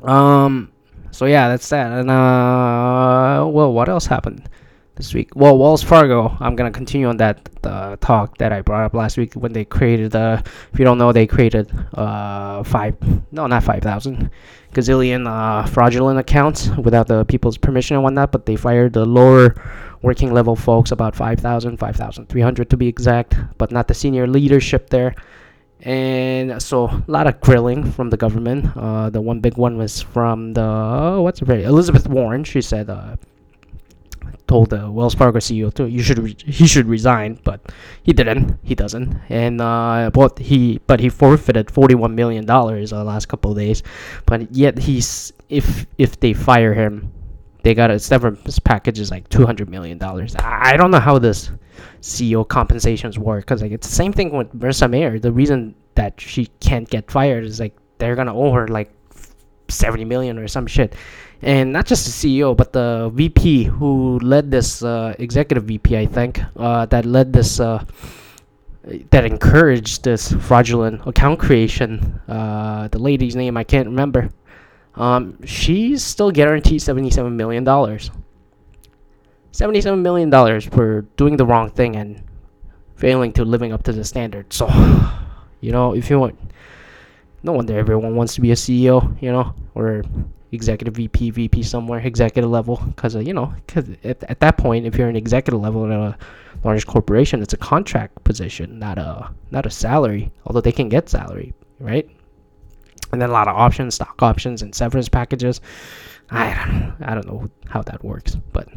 Um, 0.02 0.72
so 1.10 1.26
yeah, 1.26 1.48
that's 1.48 1.68
that. 1.68 1.92
And 1.92 2.10
uh, 2.10 3.46
well, 3.48 3.72
what 3.72 3.88
else 3.88 4.06
happened 4.06 4.48
this 4.96 5.14
week? 5.14 5.36
Well, 5.36 5.58
Wells 5.58 5.82
Fargo. 5.82 6.36
I'm 6.40 6.56
gonna 6.56 6.70
continue 6.70 7.06
on 7.06 7.18
that 7.18 7.48
talk 8.00 8.38
that 8.38 8.52
I 8.52 8.62
brought 8.62 8.84
up 8.84 8.94
last 8.94 9.16
week 9.18 9.34
when 9.34 9.52
they 9.52 9.64
created. 9.64 10.16
Uh, 10.16 10.42
if 10.72 10.78
you 10.78 10.84
don't 10.84 10.98
know, 10.98 11.12
they 11.12 11.26
created 11.26 11.70
uh 11.94 12.62
five, 12.64 12.96
no, 13.30 13.46
not 13.46 13.62
five 13.62 13.82
thousand, 13.82 14.30
gazillion 14.72 15.28
uh 15.28 15.66
fraudulent 15.66 16.18
accounts 16.18 16.68
without 16.78 17.06
the 17.06 17.24
people's 17.26 17.58
permission 17.58 17.96
and 17.96 18.02
whatnot. 18.02 18.32
But 18.32 18.46
they 18.46 18.56
fired 18.56 18.94
the 18.94 19.04
lower 19.04 19.54
working 20.02 20.32
level 20.32 20.56
folks, 20.56 20.90
about 20.90 21.14
5,000, 21.14 21.76
5,300 21.76 22.70
to 22.70 22.76
be 22.76 22.88
exact, 22.88 23.36
but 23.56 23.70
not 23.70 23.86
the 23.86 23.94
senior 23.94 24.26
leadership 24.26 24.90
there 24.90 25.14
and 25.82 26.62
so 26.62 26.84
a 26.86 27.04
lot 27.08 27.26
of 27.26 27.40
grilling 27.40 27.90
from 27.90 28.10
the 28.10 28.16
government. 28.16 28.76
Uh, 28.76 29.10
the 29.10 29.20
one 29.20 29.40
big 29.40 29.56
one 29.56 29.76
was 29.76 30.00
from 30.00 30.52
the 30.54 31.18
what's 31.20 31.40
her 31.40 31.46
name? 31.46 31.64
Elizabeth 31.64 32.08
Warren. 32.08 32.44
She 32.44 32.60
said 32.60 32.88
uh, 32.88 33.16
told 34.46 34.70
the 34.70 34.90
Wells 34.90 35.14
Fargo 35.14 35.38
CEO 35.38 35.72
to 35.74 35.88
you 35.88 36.02
should 36.02 36.18
re- 36.18 36.36
he 36.38 36.66
should 36.66 36.86
resign, 36.86 37.38
but 37.42 37.72
he 38.02 38.12
didn't. 38.12 38.58
He 38.62 38.74
doesn't, 38.74 39.18
and 39.28 39.60
uh, 39.60 40.10
but 40.12 40.38
he 40.38 40.80
but 40.86 41.00
he 41.00 41.08
forfeited 41.08 41.70
forty 41.70 41.94
one 41.94 42.14
million 42.14 42.44
dollars 42.46 42.90
the 42.90 43.02
last 43.02 43.26
couple 43.26 43.50
of 43.50 43.56
days, 43.56 43.82
but 44.26 44.54
yet 44.54 44.78
he's 44.78 45.32
if 45.48 45.86
if 45.98 46.20
they 46.20 46.32
fire 46.32 46.74
him. 46.74 47.12
They 47.64 47.74
got 47.74 47.92
a 47.92 47.98
severance 48.00 48.58
package 48.58 48.98
is 48.98 49.10
like 49.12 49.28
two 49.28 49.46
hundred 49.46 49.68
million 49.70 49.96
dollars. 49.96 50.34
I 50.36 50.76
don't 50.76 50.90
know 50.90 50.98
how 50.98 51.18
this 51.18 51.50
CEO 52.00 52.46
compensations 52.46 53.18
work 53.18 53.44
because 53.44 53.62
like 53.62 53.70
it's 53.70 53.86
the 53.86 53.94
same 53.94 54.12
thing 54.12 54.36
with 54.36 54.52
Marissa 54.52 54.90
Mayer. 54.90 55.18
The 55.20 55.30
reason 55.30 55.74
that 55.94 56.20
she 56.20 56.46
can't 56.60 56.88
get 56.88 57.10
fired 57.10 57.44
is 57.44 57.60
like 57.60 57.76
they're 57.98 58.16
gonna 58.16 58.34
owe 58.34 58.52
her 58.52 58.68
like 58.68 58.92
seventy 59.68 60.04
million 60.04 60.38
or 60.38 60.48
some 60.48 60.66
shit, 60.66 60.94
and 61.42 61.72
not 61.72 61.86
just 61.86 62.04
the 62.06 62.12
CEO 62.12 62.56
but 62.56 62.72
the 62.72 63.10
VP 63.14 63.64
who 63.64 64.18
led 64.20 64.50
this 64.50 64.82
uh, 64.82 65.14
executive 65.18 65.64
VP 65.64 65.96
I 65.96 66.06
think 66.06 66.40
uh, 66.56 66.86
that 66.86 67.04
led 67.06 67.32
this. 67.32 67.60
Uh, 67.60 67.84
that 69.10 69.24
encouraged 69.24 70.02
this 70.02 70.32
fraudulent 70.32 71.06
account 71.06 71.38
creation. 71.38 72.20
Uh, 72.26 72.88
the 72.88 72.98
lady's 72.98 73.36
name 73.36 73.56
I 73.56 73.62
can't 73.62 73.86
remember. 73.86 74.28
Um, 74.96 75.38
she's 75.44 76.02
still 76.02 76.32
guaranteed 76.32 76.82
seventy-seven 76.82 77.36
million 77.36 77.62
dollars. 77.62 78.10
$77 79.52 80.00
million 80.00 80.30
for 80.62 81.02
doing 81.16 81.36
the 81.36 81.44
wrong 81.44 81.70
thing 81.70 81.96
and 81.96 82.22
failing 82.96 83.32
to 83.34 83.44
living 83.44 83.72
up 83.72 83.82
to 83.82 83.92
the 83.92 84.04
standard. 84.04 84.52
So, 84.52 84.66
you 85.62 85.72
know, 85.72 85.94
if 85.94 86.10
you 86.10 86.18
want, 86.18 86.38
no 87.42 87.52
wonder 87.52 87.78
everyone 87.78 88.14
wants 88.14 88.34
to 88.34 88.40
be 88.42 88.50
a 88.50 88.54
CEO, 88.54 89.16
you 89.22 89.32
know, 89.32 89.54
or 89.74 90.02
executive 90.50 90.94
VP, 90.94 91.30
VP 91.30 91.62
somewhere, 91.62 92.00
executive 92.00 92.50
level. 92.50 92.76
Because, 92.76 93.16
uh, 93.16 93.20
you 93.20 93.32
know, 93.32 93.54
cause 93.68 93.88
at, 94.04 94.22
at 94.24 94.40
that 94.40 94.58
point, 94.58 94.86
if 94.86 94.96
you're 94.96 95.08
an 95.08 95.16
executive 95.16 95.60
level 95.60 95.84
in 95.84 95.92
a 95.92 96.18
large 96.64 96.86
corporation, 96.86 97.40
it's 97.42 97.54
a 97.54 97.56
contract 97.56 98.22
position, 98.24 98.78
not 98.78 98.98
a 98.98 99.30
not 99.50 99.64
a 99.64 99.70
salary. 99.70 100.30
Although 100.46 100.60
they 100.60 100.72
can 100.72 100.88
get 100.88 101.08
salary, 101.08 101.54
right? 101.78 102.08
And 103.12 103.22
then 103.22 103.30
a 103.30 103.32
lot 103.32 103.46
of 103.48 103.56
options, 103.56 103.94
stock 103.94 104.20
options, 104.20 104.62
and 104.62 104.74
severance 104.74 105.08
packages. 105.08 105.60
I 106.30 106.54
don't, 106.54 106.96
I 107.08 107.14
don't 107.14 107.26
know 107.26 107.50
how 107.68 107.82
that 107.82 108.02
works, 108.02 108.36
but 108.52 108.68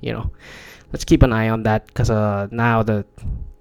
you 0.00 0.12
know, 0.12 0.30
let's 0.92 1.04
keep 1.04 1.22
an 1.22 1.32
eye 1.32 1.48
on 1.48 1.62
that 1.62 1.86
because 1.86 2.10
uh, 2.10 2.48
now 2.50 2.82
the 2.82 3.06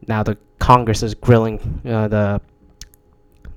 now 0.08 0.24
the 0.24 0.38
Congress 0.60 1.04
is 1.04 1.13
grilling 1.13 1.82
uh, 1.86 2.08
the 2.08 2.42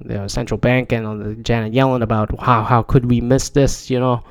the 0.04 0.28
central 0.28 0.58
bank 0.58 0.92
and 0.92 1.06
uh, 1.06 1.42
Janet 1.42 1.72
Yellen 1.72 2.02
about 2.02 2.38
how 2.40 2.62
how 2.62 2.82
could 2.82 3.06
we 3.06 3.20
miss 3.20 3.50
this, 3.50 3.90
you 3.90 4.00
know, 4.00 4.22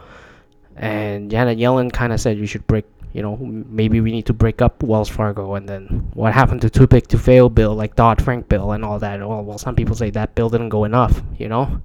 and 0.75 1.31
Janet 1.31 1.57
Yellen 1.57 1.91
kind 1.91 2.13
of 2.13 2.19
said 2.19 2.37
you 2.37 2.47
should 2.47 2.65
break 2.67 2.85
you 3.15 3.21
know, 3.21 3.37
maybe 3.37 4.01
we 4.01 4.11
need 4.11 4.25
to 4.25 4.33
break 4.33 4.61
up 4.61 4.83
Wells 4.83 5.07
Fargo, 5.07 5.55
and 5.55 5.69
then 5.69 6.05
what 6.15 6.33
happened 6.33 6.59
to 6.63 6.69
too 6.69 6.85
big 6.85 7.07
to 7.07 7.17
fail 7.17 7.49
bill, 7.49 7.73
like 7.73 7.95
Dodd 7.95 8.21
Frank 8.21 8.49
bill, 8.49 8.73
and 8.73 8.83
all 8.83 8.99
that. 8.99 9.21
Well, 9.21 9.41
well, 9.41 9.57
some 9.57 9.73
people 9.73 9.95
say 9.95 10.09
that 10.09 10.35
bill 10.35 10.49
didn't 10.49 10.67
go 10.67 10.83
enough, 10.83 11.23
you 11.37 11.47
know. 11.47 11.81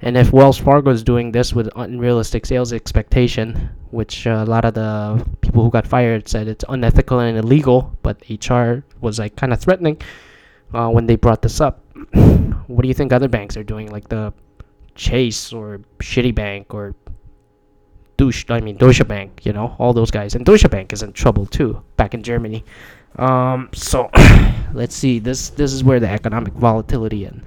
And 0.00 0.16
if 0.16 0.32
Wells 0.32 0.58
Fargo 0.58 0.90
is 0.90 1.04
doing 1.04 1.30
this 1.30 1.52
with 1.52 1.68
unrealistic 1.76 2.46
sales 2.46 2.72
expectation, 2.72 3.70
which 3.92 4.26
uh, 4.26 4.42
a 4.44 4.50
lot 4.50 4.64
of 4.64 4.74
the 4.74 5.24
people 5.40 5.62
who 5.62 5.70
got 5.70 5.86
fired 5.86 6.26
said 6.28 6.48
it's 6.48 6.64
unethical 6.68 7.20
and 7.20 7.38
illegal, 7.38 7.96
but 8.02 8.20
HR 8.28 8.82
was 9.00 9.20
like 9.20 9.36
kind 9.36 9.52
of 9.52 9.60
threatening 9.60 10.02
uh, 10.74 10.88
when 10.88 11.06
they 11.06 11.14
brought 11.14 11.42
this 11.42 11.60
up. 11.60 11.84
What 12.66 12.82
do 12.82 12.88
you 12.88 12.94
think 12.94 13.12
other 13.12 13.28
banks 13.28 13.56
are 13.56 13.64
doing, 13.64 13.90
like 13.90 14.08
the 14.08 14.32
Chase 14.94 15.52
or 15.52 15.80
Shitty 15.98 16.34
Bank 16.34 16.74
or 16.74 16.94
Deutsche, 18.16 18.50
I 18.50 18.60
mean 18.60 18.76
Deutsche 18.76 19.06
Bank, 19.06 19.44
you 19.44 19.52
know, 19.52 19.74
all 19.78 19.92
those 19.92 20.10
guys, 20.10 20.34
and 20.34 20.44
Deutsche 20.44 20.68
Bank 20.70 20.92
is 20.92 21.02
in 21.02 21.12
trouble 21.12 21.46
too 21.46 21.82
back 21.96 22.14
in 22.14 22.22
Germany. 22.22 22.64
Um, 23.16 23.68
so 23.72 24.10
let's 24.72 24.94
see. 24.94 25.18
This 25.18 25.50
this 25.50 25.72
is 25.72 25.84
where 25.84 26.00
the 26.00 26.08
economic 26.08 26.52
volatility 26.54 27.24
and 27.24 27.42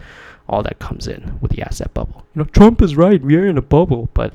all 0.47 0.63
that 0.63 0.79
comes 0.79 1.07
in 1.07 1.39
with 1.41 1.51
the 1.51 1.61
asset 1.61 1.93
bubble. 1.93 2.25
You 2.35 2.39
know, 2.39 2.45
Trump 2.45 2.81
is 2.81 2.95
right. 2.95 3.21
We 3.21 3.35
are 3.35 3.47
in 3.47 3.57
a 3.57 3.61
bubble, 3.61 4.09
but 4.13 4.33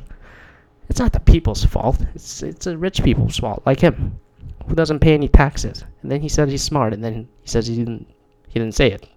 it's 0.88 0.98
not 0.98 1.12
the 1.12 1.20
people's 1.20 1.64
fault. 1.64 1.98
It's 2.14 2.42
it's 2.42 2.64
the 2.64 2.76
rich 2.76 3.02
people's 3.02 3.38
fault, 3.38 3.62
like 3.64 3.80
him, 3.80 4.18
who 4.66 4.74
doesn't 4.74 5.00
pay 5.00 5.14
any 5.14 5.28
taxes. 5.28 5.84
And 6.02 6.10
then 6.10 6.20
he 6.20 6.28
said 6.28 6.48
he's 6.48 6.62
smart, 6.62 6.92
and 6.92 7.04
then 7.04 7.28
he 7.42 7.48
says 7.48 7.66
he 7.66 7.76
didn't 7.76 8.06
he 8.48 8.58
didn't 8.58 8.74
say 8.74 8.90
it. 8.90 9.08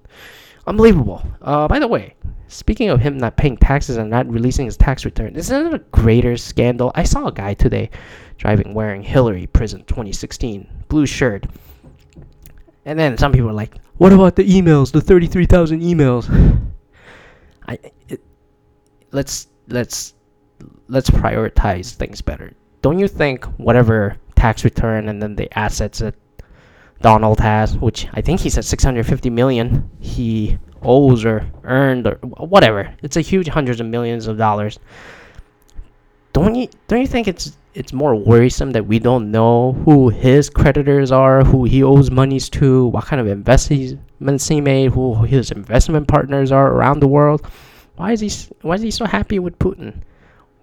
Unbelievable. 0.66 1.24
Uh, 1.42 1.68
by 1.68 1.80
the 1.80 1.88
way, 1.88 2.16
speaking 2.48 2.90
of 2.90 3.02
him 3.02 3.18
not 3.18 3.36
paying 3.36 3.58
taxes 3.58 3.98
and 3.98 4.10
not 4.10 4.30
releasing 4.30 4.66
his 4.66 4.78
tax 4.78 5.04
return, 5.06 5.36
isn't 5.36 5.68
it 5.68 5.74
a 5.74 5.80
greater 5.92 6.38
scandal? 6.38 6.92
I 6.96 7.04
saw 7.04 7.28
a 7.28 7.32
guy 7.32 7.54
today 7.54 7.90
driving 8.38 8.74
wearing 8.74 9.04
Hillary 9.04 9.48
prison 9.48 9.84
2016 9.86 10.68
blue 10.88 11.06
shirt. 11.06 11.46
And 12.86 12.98
then 13.00 13.18
some 13.18 13.32
people 13.32 13.50
are 13.50 13.54
like, 13.54 13.76
"What 13.98 14.14
about 14.14 14.36
the 14.36 14.44
emails? 14.44 14.92
The 14.92 15.02
33,000 15.02 15.82
emails?" 15.82 16.30
I 17.68 17.80
it, 18.10 18.22
let's 19.12 19.48
let's 19.68 20.14
let's 20.88 21.10
prioritize 21.10 21.94
things 21.94 22.22
better. 22.22 22.54
Don't 22.82 23.00
you 23.00 23.08
think 23.08 23.46
whatever 23.58 24.18
tax 24.36 24.66
return 24.66 25.08
and 25.08 25.22
then 25.22 25.36
the 25.36 25.48
assets 25.58 26.00
that 26.00 26.16
Donald 27.04 27.40
has, 27.42 27.78
which 27.78 28.08
I 28.14 28.22
think 28.22 28.40
he 28.40 28.50
said 28.50 28.66
650 28.66 29.30
million 29.30 29.90
he 30.00 30.58
owes 30.82 31.26
or 31.26 31.46
earned 31.66 32.08
or 32.08 32.16
whatever. 32.48 32.96
It's 33.04 33.18
a 33.18 33.22
huge 33.22 33.50
hundreds 33.50 33.80
of 33.82 33.88
millions 33.88 34.26
of 34.28 34.38
dollars. 34.38 34.80
Don't 36.32 36.56
you 36.56 36.68
don't 36.88 37.02
you 37.02 37.08
think 37.08 37.28
it's 37.28 37.58
it's 37.76 37.92
more 37.92 38.16
worrisome 38.16 38.72
that 38.72 38.88
we 38.88 39.00
don't 39.00 39.32
know 39.32 39.74
who 39.84 40.10
his 40.10 40.50
creditors 40.50 41.12
are, 41.12 41.44
who 41.44 41.66
he 41.66 41.84
owes 41.84 42.10
monies 42.10 42.50
to, 42.50 42.88
what 42.88 43.06
kind 43.06 43.20
of 43.20 43.28
investments 43.28 44.48
he 44.48 44.62
made, 44.62 44.92
who 44.92 45.24
his 45.24 45.52
investment 45.52 46.08
partners 46.08 46.52
are 46.52 46.72
around 46.72 47.02
the 47.02 47.08
world? 47.08 47.46
Why 47.98 48.14
is 48.14 48.22
he 48.22 48.32
why 48.62 48.76
is 48.76 48.82
he 48.82 48.92
so 48.92 49.06
happy 49.06 49.40
with 49.40 49.60
Putin? 49.60 50.02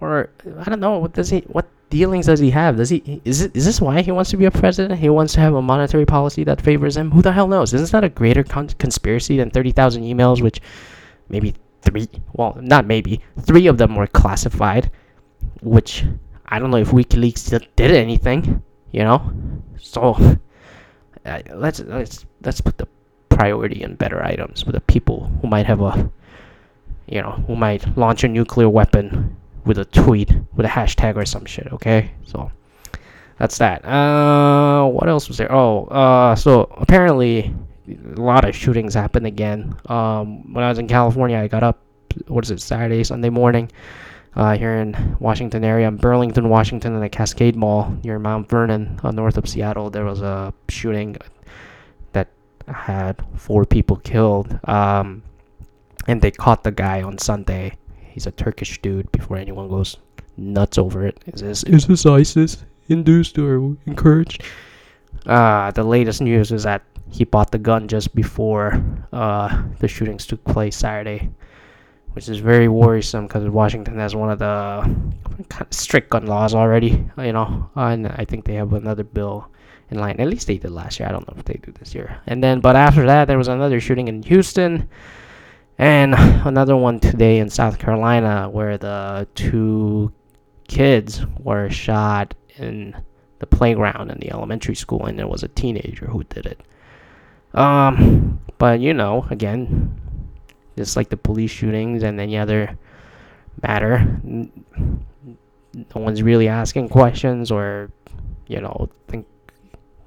Or 0.01 0.29
I 0.59 0.63
don't 0.63 0.79
know 0.79 0.97
what 0.97 1.13
does 1.13 1.29
he 1.29 1.41
what 1.41 1.67
dealings 1.91 2.25
does 2.25 2.39
he 2.39 2.49
have? 2.49 2.77
Does 2.77 2.89
he 2.89 3.21
is 3.23 3.41
it 3.41 3.55
is 3.55 3.65
this 3.65 3.79
why 3.79 4.01
he 4.01 4.11
wants 4.11 4.31
to 4.31 4.37
be 4.37 4.45
a 4.45 4.51
president? 4.51 4.99
He 4.99 5.09
wants 5.09 5.33
to 5.33 5.39
have 5.39 5.53
a 5.53 5.61
monetary 5.61 6.07
policy 6.07 6.43
that 6.45 6.59
favors 6.59 6.97
him. 6.97 7.11
Who 7.11 7.21
the 7.21 7.31
hell 7.31 7.47
knows? 7.47 7.73
Isn't 7.73 7.91
that 7.91 8.03
a 8.03 8.09
greater 8.09 8.43
con- 8.43 8.69
conspiracy 8.79 9.37
than 9.37 9.51
thirty 9.51 9.71
thousand 9.71 10.03
emails, 10.03 10.41
which 10.41 10.59
maybe 11.29 11.53
three? 11.83 12.09
Well, 12.33 12.57
not 12.59 12.87
maybe 12.87 13.21
three 13.41 13.67
of 13.67 13.77
them 13.77 13.95
were 13.95 14.07
classified, 14.07 14.89
which 15.61 16.03
I 16.47 16.57
don't 16.57 16.71
know 16.71 16.77
if 16.77 16.89
WikiLeaks 16.89 17.49
did 17.75 17.91
anything. 17.91 18.63
You 18.91 19.03
know, 19.03 19.31
so 19.79 20.15
uh, 21.25 21.41
let's 21.53 21.79
let's 21.81 22.25
let's 22.43 22.59
put 22.59 22.79
the 22.79 22.87
priority 23.29 23.83
in 23.83 23.95
better 23.95 24.23
items 24.23 24.63
for 24.63 24.71
the 24.71 24.81
people 24.81 25.31
who 25.41 25.47
might 25.47 25.67
have 25.67 25.81
a 25.81 26.11
you 27.07 27.21
know 27.21 27.31
who 27.45 27.55
might 27.55 27.97
launch 27.97 28.23
a 28.23 28.27
nuclear 28.27 28.67
weapon 28.67 29.37
with 29.65 29.77
a 29.77 29.85
tweet 29.85 30.31
with 30.55 30.65
a 30.65 30.69
hashtag 30.69 31.15
or 31.15 31.25
some 31.25 31.45
shit. 31.45 31.67
Okay, 31.73 32.11
so 32.25 32.51
that's 33.37 33.57
that. 33.57 33.83
Uh, 33.85 34.87
what 34.87 35.09
else 35.09 35.27
was 35.27 35.37
there? 35.37 35.51
Oh, 35.51 35.85
uh, 35.85 36.35
so 36.35 36.63
apparently 36.77 37.53
a 37.87 38.21
lot 38.21 38.47
of 38.47 38.55
shootings 38.55 38.93
happened 38.93 39.25
again. 39.25 39.75
Um, 39.87 40.53
when 40.53 40.63
I 40.63 40.69
was 40.69 40.79
in 40.79 40.87
California, 40.87 41.37
I 41.37 41.47
got 41.47 41.63
up. 41.63 41.79
What 42.27 42.43
is 42.43 42.51
it? 42.51 42.61
Saturday, 42.61 43.03
Sunday 43.03 43.29
morning. 43.29 43.71
Uh, 44.33 44.57
here 44.57 44.75
in 44.75 45.17
Washington 45.19 45.65
area, 45.65 45.87
in 45.89 45.97
Burlington, 45.97 46.47
Washington, 46.47 46.93
in 46.93 47.01
the 47.01 47.09
Cascade 47.09 47.55
Mall 47.55 47.97
near 48.03 48.17
Mount 48.17 48.47
Vernon, 48.47 48.97
uh, 49.03 49.11
north 49.11 49.37
of 49.37 49.47
Seattle, 49.47 49.89
there 49.89 50.05
was 50.05 50.21
a 50.21 50.53
shooting 50.69 51.17
that 52.13 52.29
had 52.65 53.21
four 53.35 53.65
people 53.65 53.97
killed. 53.97 54.57
Um, 54.69 55.23
and 56.07 56.21
they 56.21 56.31
caught 56.31 56.63
the 56.63 56.71
guy 56.71 57.01
on 57.01 57.17
Sunday 57.17 57.73
He's 58.11 58.27
a 58.27 58.31
Turkish 58.31 58.81
dude. 58.81 59.11
Before 59.11 59.37
anyone 59.37 59.69
goes 59.69 59.97
nuts 60.37 60.77
over 60.77 61.05
it, 61.05 61.23
is 61.27 61.41
this 61.41 61.63
is 61.63 61.87
this 61.87 62.05
ISIS 62.05 62.63
induced 62.87 63.37
or 63.37 63.75
encouraged? 63.85 64.43
Uh, 65.25 65.71
the 65.71 65.83
latest 65.83 66.21
news 66.21 66.51
is 66.51 66.63
that 66.63 66.81
he 67.09 67.25
bought 67.25 67.51
the 67.51 67.57
gun 67.59 67.87
just 67.87 68.15
before 68.15 68.83
uh, 69.11 69.63
the 69.79 69.87
shootings 69.87 70.25
took 70.25 70.43
place 70.45 70.75
Saturday, 70.75 71.29
which 72.13 72.29
is 72.29 72.39
very 72.39 72.67
worrisome 72.67 73.27
because 73.27 73.47
Washington 73.49 73.97
has 73.99 74.15
one 74.15 74.31
of 74.31 74.39
the 74.39 74.81
kind 75.49 75.61
of 75.61 75.73
strict 75.73 76.09
gun 76.09 76.25
laws 76.25 76.53
already, 76.53 77.05
you 77.17 77.33
know, 77.33 77.69
and 77.75 78.07
I 78.07 78.25
think 78.25 78.45
they 78.45 78.55
have 78.55 78.73
another 78.73 79.03
bill 79.03 79.49
in 79.89 79.99
line. 79.99 80.19
At 80.19 80.27
least 80.27 80.47
they 80.47 80.57
did 80.57 80.71
last 80.71 80.99
year. 80.99 81.09
I 81.09 81.11
don't 81.11 81.27
know 81.27 81.35
if 81.37 81.45
they 81.45 81.59
do 81.61 81.71
this 81.73 81.93
year. 81.93 82.19
And 82.27 82.43
then, 82.43 82.61
but 82.61 82.75
after 82.75 83.05
that, 83.05 83.25
there 83.25 83.37
was 83.37 83.49
another 83.49 83.79
shooting 83.79 84.07
in 84.07 84.23
Houston. 84.23 84.89
And 85.81 86.13
another 86.45 86.77
one 86.77 86.99
today 86.99 87.39
in 87.39 87.49
South 87.49 87.79
Carolina 87.79 88.47
where 88.49 88.77
the 88.77 89.27
two 89.35 90.13
kids 90.67 91.25
were 91.39 91.69
shot 91.69 92.33
in 92.55 92.95
the 93.39 93.47
playground 93.47 94.11
in 94.11 94.19
the 94.19 94.31
elementary 94.31 94.75
school 94.75 95.05
and 95.07 95.19
it 95.19 95.27
was 95.27 95.43
a 95.43 95.47
teenager 95.49 96.05
who 96.05 96.23
did 96.25 96.45
it. 96.45 96.61
Um, 97.53 98.39
but 98.59 98.79
you 98.79 98.93
know, 98.93 99.25
again, 99.31 99.97
just 100.77 100.95
like 100.95 101.09
the 101.09 101.17
police 101.17 101.51
shootings 101.51 102.03
and 102.03 102.19
any 102.19 102.37
other 102.37 102.77
matter, 103.63 104.21
no 104.23 104.49
one's 105.95 106.21
really 106.21 106.47
asking 106.47 106.89
questions 106.89 107.51
or, 107.51 107.91
you 108.47 108.61
know, 108.61 108.87
think 109.07 109.25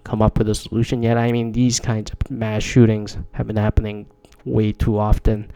come 0.05 0.23
up 0.23 0.39
with 0.39 0.49
a 0.49 0.55
solution 0.55 1.03
yet. 1.03 1.19
I 1.19 1.33
mean, 1.33 1.51
these 1.51 1.81
kinds 1.81 2.13
of 2.13 2.31
mass 2.31 2.63
shootings 2.63 3.19
have 3.33 3.47
been 3.47 3.57
happening 3.57 4.07
way 4.45 4.73
too 4.73 4.99
often. 4.99 5.51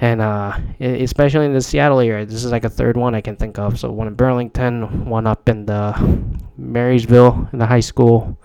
And 0.00 0.20
uh, 0.20 0.58
especially 0.80 1.46
in 1.46 1.54
the 1.54 1.60
Seattle 1.60 2.00
area, 2.00 2.26
this 2.26 2.44
is 2.44 2.50
like 2.50 2.64
a 2.64 2.68
third 2.68 2.96
one 2.96 3.14
I 3.14 3.20
can 3.20 3.36
think 3.36 3.58
of. 3.58 3.78
So 3.78 3.90
one 3.92 4.08
in 4.08 4.14
Burlington, 4.14 5.06
one 5.06 5.26
up 5.26 5.48
in 5.48 5.66
the 5.66 5.94
Marysville 6.56 7.48
in 7.52 7.58
the 7.58 7.66
high 7.66 7.80
school. 7.80 8.36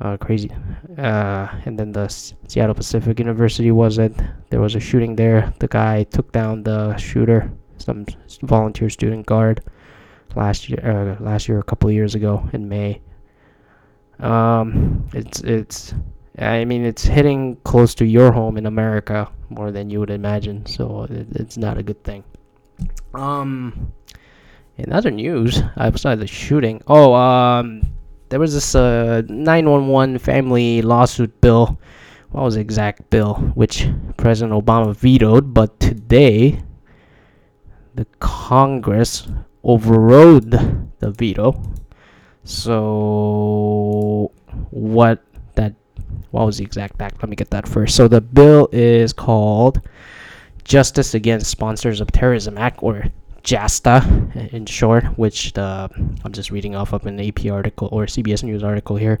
Uh, 0.00 0.16
crazy. 0.16 0.50
Uh, 0.98 1.46
and 1.64 1.78
then 1.78 1.92
the 1.92 2.08
Seattle 2.08 2.74
Pacific 2.74 3.18
University 3.18 3.70
was 3.70 3.98
it. 3.98 4.12
There 4.50 4.60
was 4.60 4.74
a 4.74 4.80
shooting 4.80 5.14
there. 5.14 5.52
The 5.60 5.68
guy 5.68 6.04
took 6.04 6.32
down 6.32 6.64
the 6.64 6.96
shooter, 6.96 7.52
some 7.78 8.06
volunteer 8.42 8.90
student 8.90 9.26
guard, 9.26 9.62
last 10.34 10.68
year. 10.68 10.80
Uh, 10.82 11.22
last 11.22 11.48
year, 11.48 11.60
a 11.60 11.62
couple 11.62 11.90
years 11.90 12.16
ago 12.16 12.48
in 12.52 12.68
May. 12.68 13.00
Um, 14.18 15.06
it's 15.14 15.40
it's 15.42 15.94
I 16.38 16.64
mean, 16.64 16.84
it's 16.84 17.04
hitting 17.04 17.56
close 17.64 17.94
to 17.96 18.06
your 18.06 18.32
home 18.32 18.56
in 18.56 18.66
America 18.66 19.30
more 19.50 19.70
than 19.70 19.90
you 19.90 20.00
would 20.00 20.10
imagine, 20.10 20.64
so 20.64 21.04
it, 21.04 21.26
it's 21.32 21.58
not 21.58 21.76
a 21.76 21.82
good 21.82 22.02
thing. 22.04 22.24
Um, 23.12 23.92
in 24.78 24.92
other 24.92 25.10
news, 25.10 25.62
outside 25.76 26.20
the 26.20 26.26
shooting, 26.26 26.82
oh, 26.86 27.12
um, 27.14 27.82
there 28.30 28.40
was 28.40 28.54
this 28.54 28.74
uh 28.74 29.22
911 29.28 30.18
family 30.18 30.80
lawsuit 30.80 31.38
bill. 31.42 31.78
What 32.30 32.44
was 32.44 32.54
the 32.54 32.62
exact 32.62 33.10
bill? 33.10 33.34
Which 33.54 33.86
President 34.16 34.54
Obama 34.54 34.96
vetoed, 34.96 35.52
but 35.52 35.78
today 35.80 36.62
the 37.94 38.06
Congress 38.20 39.28
overrode 39.62 40.50
the 40.98 41.10
veto. 41.10 41.62
So 42.44 44.32
what 44.70 45.22
what 46.30 46.46
was 46.46 46.58
the 46.58 46.64
exact 46.64 46.98
back? 46.98 47.14
Let 47.22 47.28
me 47.28 47.36
get 47.36 47.50
that 47.50 47.68
first. 47.68 47.96
So 47.96 48.08
the 48.08 48.20
bill 48.20 48.68
is 48.72 49.12
called 49.12 49.80
Justice 50.64 51.14
Against 51.14 51.50
Sponsors 51.50 52.00
of 52.00 52.12
Terrorism 52.12 52.56
Act, 52.56 52.82
or 52.82 53.04
JASTA 53.42 54.52
in 54.52 54.66
short, 54.66 55.04
which 55.18 55.52
the 55.54 55.90
I'm 56.24 56.32
just 56.32 56.50
reading 56.50 56.76
off 56.76 56.92
of 56.92 57.06
an 57.06 57.20
AP 57.20 57.46
article 57.46 57.88
or 57.90 58.06
CBS 58.06 58.42
News 58.42 58.62
article 58.62 58.96
here, 58.96 59.18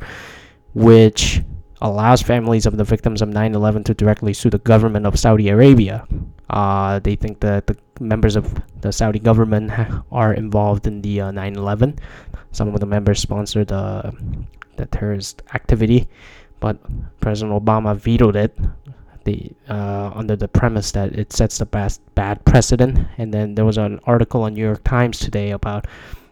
which 0.74 1.42
allows 1.80 2.22
families 2.22 2.64
of 2.64 2.76
the 2.76 2.84
victims 2.84 3.20
of 3.20 3.28
9/11 3.28 3.84
to 3.84 3.94
directly 3.94 4.32
sue 4.32 4.50
the 4.50 4.58
government 4.58 5.06
of 5.06 5.18
Saudi 5.18 5.48
Arabia. 5.48 6.06
Uh, 6.48 7.00
they 7.00 7.16
think 7.16 7.40
that 7.40 7.66
the 7.66 7.76
members 8.00 8.36
of 8.36 8.54
the 8.80 8.92
Saudi 8.92 9.18
government 9.18 9.72
are 10.12 10.32
involved 10.34 10.86
in 10.86 11.02
the 11.02 11.20
uh, 11.20 11.32
9/11. 11.32 11.98
Some 12.52 12.68
of 12.68 12.78
the 12.78 12.86
members 12.86 13.20
sponsored 13.20 13.68
the 13.68 14.14
the 14.76 14.86
terrorist 14.86 15.42
activity, 15.54 16.08
but 16.62 16.78
President 17.20 17.52
Obama 17.52 17.96
vetoed 17.96 18.36
it 18.36 18.56
the 19.24 19.50
uh, 19.68 20.12
under 20.14 20.36
the 20.36 20.48
premise 20.48 20.92
that 20.92 21.12
it 21.18 21.32
sets 21.32 21.58
the 21.58 21.66
bad 21.66 21.98
bad 22.14 22.44
precedent. 22.44 22.98
And 23.18 23.34
then 23.34 23.54
there 23.56 23.64
was 23.64 23.78
an 23.78 23.98
article 24.04 24.44
on 24.44 24.54
New 24.54 24.62
York 24.62 24.84
Times 24.84 25.18
today 25.18 25.50
about, 25.50 25.86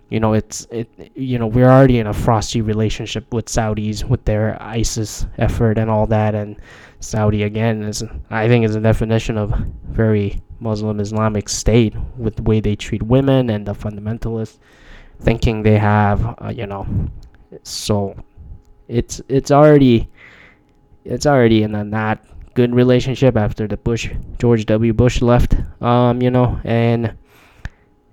you 0.08 0.20
know, 0.20 0.32
it's 0.32 0.66
it 0.70 0.88
you 1.16 1.36
know 1.38 1.48
we're 1.48 1.68
already 1.68 1.98
in 1.98 2.06
a 2.06 2.14
frosty 2.14 2.60
relationship 2.60 3.32
with 3.34 3.46
Saudis 3.46 4.04
with 4.04 4.24
their 4.24 4.56
ISIS 4.62 5.26
effort 5.38 5.78
and 5.78 5.90
all 5.90 6.06
that, 6.06 6.34
and 6.36 6.56
Saudi 7.00 7.42
again 7.42 7.82
is 7.82 8.04
I 8.30 8.46
think 8.46 8.64
is 8.64 8.76
a 8.76 8.80
definition 8.80 9.36
of 9.36 9.50
very 9.88 10.40
Muslim 10.60 11.00
Islamic 11.00 11.48
state 11.48 11.94
with 12.16 12.36
the 12.36 12.42
way 12.42 12.60
they 12.60 12.76
treat 12.76 13.02
women 13.02 13.50
and 13.50 13.66
the 13.66 13.74
fundamentalist 13.74 14.58
thinking 15.20 15.62
they 15.62 15.76
have, 15.76 16.36
uh, 16.40 16.52
you 16.54 16.66
know, 16.66 16.86
so 17.62 18.14
it's 18.88 19.20
it's 19.28 19.50
already 19.50 20.08
it's 21.04 21.26
already 21.26 21.62
in 21.62 21.74
a 21.74 21.84
not 21.84 22.24
good 22.54 22.74
relationship 22.74 23.36
after 23.36 23.66
the 23.66 23.76
Bush 23.76 24.10
George 24.38 24.66
W. 24.66 24.92
Bush 24.92 25.22
left. 25.22 25.54
Um, 25.82 26.20
you 26.22 26.30
know, 26.30 26.60
and 26.64 27.16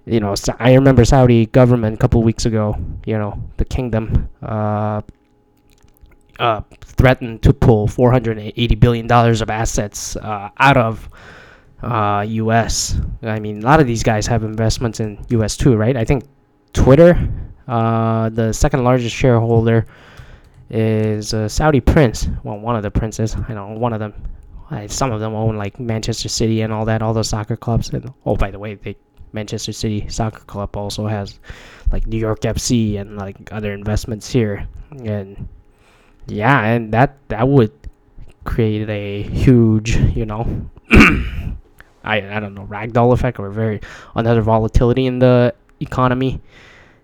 you 0.05 0.19
know, 0.19 0.35
I 0.59 0.73
remember 0.73 1.03
Saudi 1.03 1.47
government 1.47 1.95
a 1.95 1.97
couple 1.97 2.23
weeks 2.23 2.45
ago. 2.45 2.77
You 3.05 3.17
know, 3.17 3.41
the 3.57 3.65
kingdom 3.65 4.29
uh, 4.41 5.01
uh, 6.39 6.61
threatened 6.81 7.43
to 7.43 7.53
pull 7.53 7.87
480 7.87 8.75
billion 8.75 9.07
dollars 9.07 9.41
of 9.41 9.49
assets 9.49 10.15
uh, 10.15 10.49
out 10.57 10.77
of 10.77 11.09
uh, 11.81 12.25
U.S. 12.27 12.99
I 13.21 13.39
mean, 13.39 13.61
a 13.63 13.65
lot 13.65 13.79
of 13.79 13.87
these 13.87 14.03
guys 14.03 14.25
have 14.27 14.43
investments 14.43 14.99
in 14.99 15.23
U.S. 15.29 15.57
too, 15.57 15.75
right? 15.75 15.95
I 15.95 16.05
think 16.05 16.25
Twitter, 16.73 17.29
uh, 17.67 18.29
the 18.29 18.53
second 18.53 18.83
largest 18.83 19.15
shareholder 19.15 19.85
is 20.69 21.33
a 21.33 21.49
Saudi 21.49 21.79
prince. 21.79 22.27
Well, 22.43 22.59
one 22.59 22.75
of 22.75 22.83
the 22.83 22.91
princes. 22.91 23.35
I 23.47 23.53
know 23.53 23.67
one 23.67 23.93
of 23.93 23.99
them. 23.99 24.13
Some 24.87 25.13
of 25.13 25.21
them 25.21 25.33
own 25.33 25.55
like 25.55 25.79
Manchester 25.79 26.27
City 26.27 26.61
and 26.61 26.73
all 26.73 26.83
that, 26.85 27.01
all 27.01 27.13
those 27.13 27.29
soccer 27.29 27.55
clubs. 27.55 27.89
And 27.89 28.11
oh, 28.25 28.35
by 28.35 28.51
the 28.51 28.59
way, 28.59 28.75
they 28.75 28.97
Manchester 29.33 29.71
City 29.71 30.07
Soccer 30.09 30.43
Club 30.45 30.75
also 30.75 31.07
has 31.07 31.39
like 31.91 32.07
New 32.07 32.17
York 32.17 32.41
FC 32.41 32.99
and 32.99 33.17
like 33.17 33.35
other 33.51 33.73
investments 33.73 34.29
here. 34.29 34.67
And 35.03 35.47
yeah, 36.27 36.63
and 36.63 36.93
that 36.93 37.17
that 37.29 37.47
would 37.47 37.71
create 38.43 38.89
a 38.89 39.23
huge, 39.23 39.95
you 40.15 40.25
know, 40.25 40.69
I 40.91 41.55
I 42.03 42.39
don't 42.39 42.55
know 42.55 42.65
ragdoll 42.65 43.13
effect 43.13 43.39
or 43.39 43.49
very 43.49 43.81
another 44.15 44.41
volatility 44.41 45.05
in 45.05 45.19
the 45.19 45.53
economy. 45.79 46.41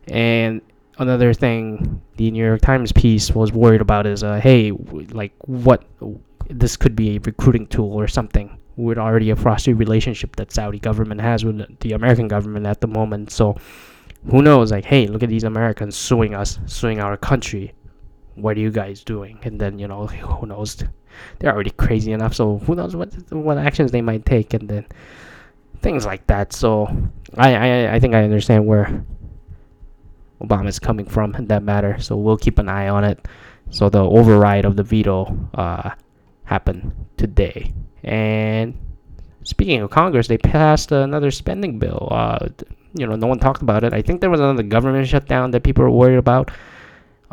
And 0.07 0.61
another 0.97 1.33
thing 1.33 2.01
the 2.17 2.31
New 2.31 2.45
York 2.45 2.61
Times 2.61 2.91
piece 2.91 3.31
was 3.31 3.51
worried 3.51 3.81
about 3.81 4.05
is, 4.05 4.23
uh, 4.23 4.39
hey, 4.39 4.71
like 5.11 5.33
what 5.45 5.83
this 6.49 6.77
could 6.77 6.95
be 6.95 7.15
a 7.15 7.19
recruiting 7.19 7.67
tool 7.67 7.93
or 7.93 8.07
something 8.07 8.57
with 8.75 8.97
already 8.97 9.29
a 9.29 9.35
frosty 9.35 9.73
relationship 9.73 10.35
that 10.35 10.51
Saudi 10.51 10.79
government 10.79 11.21
has 11.21 11.45
with 11.45 11.79
the 11.79 11.93
American 11.93 12.27
government 12.27 12.65
at 12.65 12.81
the 12.81 12.87
moment. 12.87 13.31
So 13.31 13.55
who 14.29 14.41
knows? 14.41 14.71
Like, 14.71 14.85
hey, 14.85 15.07
look 15.07 15.23
at 15.23 15.29
these 15.29 15.43
Americans 15.43 15.95
suing 15.95 16.33
us, 16.33 16.59
suing 16.65 16.99
our 16.99 17.17
country. 17.17 17.73
What 18.35 18.57
are 18.57 18.61
you 18.61 18.71
guys 18.71 19.03
doing? 19.03 19.39
And 19.43 19.59
then 19.59 19.77
you 19.79 19.87
know, 19.87 20.07
who 20.39 20.47
knows? 20.47 20.83
They're 21.39 21.53
already 21.53 21.69
crazy 21.71 22.11
enough. 22.11 22.33
So 22.33 22.57
who 22.59 22.75
knows 22.75 22.95
what 22.95 23.13
what 23.31 23.57
actions 23.57 23.91
they 23.91 24.01
might 24.01 24.25
take, 24.25 24.53
and 24.53 24.67
then 24.67 24.85
things 25.81 26.05
like 26.05 26.25
that. 26.27 26.53
So 26.53 26.87
I 27.35 27.53
I, 27.53 27.95
I 27.95 27.99
think 27.99 28.15
I 28.15 28.23
understand 28.23 28.65
where 28.65 29.05
Obama 30.43 30.67
is 30.67 30.79
coming 30.79 31.05
from 31.05 31.35
in 31.35 31.47
that 31.51 31.63
matter. 31.63 31.99
So 31.99 32.15
we'll 32.15 32.37
keep 32.37 32.59
an 32.59 32.69
eye 32.69 32.89
on 32.89 33.03
it. 33.03 33.27
So 33.69 33.89
the 33.89 34.03
override 34.03 34.65
of 34.65 34.75
the 34.75 34.83
veto 34.83 35.35
uh, 35.55 35.91
happened 36.43 36.91
today. 37.17 37.73
And 38.03 38.77
speaking 39.43 39.81
of 39.81 39.89
Congress, 39.89 40.27
they 40.27 40.37
passed 40.37 40.91
another 40.91 41.31
spending 41.31 41.79
bill. 41.79 42.07
Uh, 42.11 42.49
you 42.93 43.07
know, 43.07 43.15
no 43.15 43.27
one 43.27 43.39
talked 43.39 43.61
about 43.61 43.83
it. 43.83 43.93
I 43.93 44.01
think 44.01 44.21
there 44.21 44.29
was 44.29 44.39
another 44.39 44.63
government 44.63 45.07
shutdown 45.07 45.51
that 45.51 45.63
people 45.63 45.83
were 45.83 45.91
worried 45.91 46.17
about. 46.17 46.51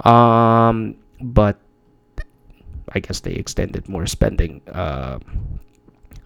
Um, 0.05 0.96
but 1.20 1.61
I 2.92 3.01
guess 3.01 3.20
they 3.20 3.33
extended 3.33 3.88
more 3.88 4.07
spending 4.07 4.62
uh, 4.73 5.18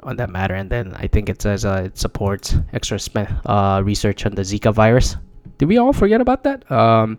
on 0.02 0.16
that 0.16 0.30
matter. 0.30 0.54
And 0.54 0.70
then 0.70 0.94
I 0.94 1.08
think 1.08 1.28
it 1.28 1.42
says 1.42 1.64
uh, 1.64 1.82
it 1.86 1.98
supports 1.98 2.54
extra 2.72 2.98
spend, 2.98 3.34
uh, 3.46 3.82
research 3.84 4.24
on 4.26 4.34
the 4.34 4.42
Zika 4.42 4.72
virus 4.72 5.16
did 5.58 5.68
we 5.68 5.78
all 5.78 5.92
forget 5.92 6.20
about 6.20 6.44
that? 6.44 6.70
Um, 6.70 7.18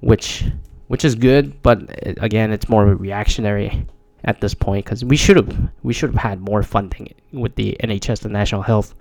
which 0.00 0.44
which 0.88 1.04
is 1.04 1.14
good, 1.14 1.62
but 1.62 1.82
uh, 2.06 2.14
again, 2.18 2.50
it's 2.50 2.68
more 2.68 2.84
of 2.84 2.90
a 2.90 2.96
reactionary 2.96 3.86
at 4.24 4.40
this 4.40 4.54
point 4.54 4.84
because 4.84 5.04
we 5.04 5.16
should 5.16 5.36
have 5.36 5.70
we 5.82 5.92
should 5.92 6.10
have 6.10 6.22
had 6.22 6.40
more 6.40 6.62
funding 6.62 7.14
with 7.32 7.54
the 7.54 7.76
NHS, 7.82 8.20
the 8.20 8.28
National 8.28 8.62
Health, 8.62 8.94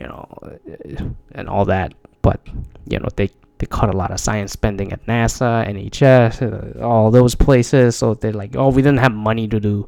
you 0.00 0.06
know, 0.06 0.26
uh, 0.42 1.04
and 1.32 1.48
all 1.48 1.64
that. 1.66 1.94
But 2.22 2.40
you 2.86 2.98
know, 2.98 3.08
they 3.16 3.30
they 3.58 3.66
cut 3.66 3.92
a 3.92 3.96
lot 3.96 4.10
of 4.10 4.20
science 4.20 4.52
spending 4.52 4.92
at 4.92 5.04
NASA, 5.06 5.66
NHS, 5.68 6.80
uh, 6.80 6.84
all 6.84 7.10
those 7.10 7.34
places. 7.34 7.96
So 7.96 8.14
they're 8.14 8.32
like, 8.32 8.56
oh, 8.56 8.68
we 8.68 8.82
didn't 8.82 9.00
have 9.00 9.12
money 9.12 9.48
to 9.48 9.58
do 9.58 9.86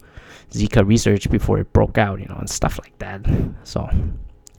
Zika 0.51 0.87
research 0.87 1.31
before 1.31 1.59
it 1.61 1.73
broke 1.73 1.97
out, 1.97 2.21
you 2.21 2.27
know, 2.27 2.37
and 2.37 2.51
stuff 2.51 2.81
like 2.83 2.99
that. 2.99 3.25
So, 3.63 3.89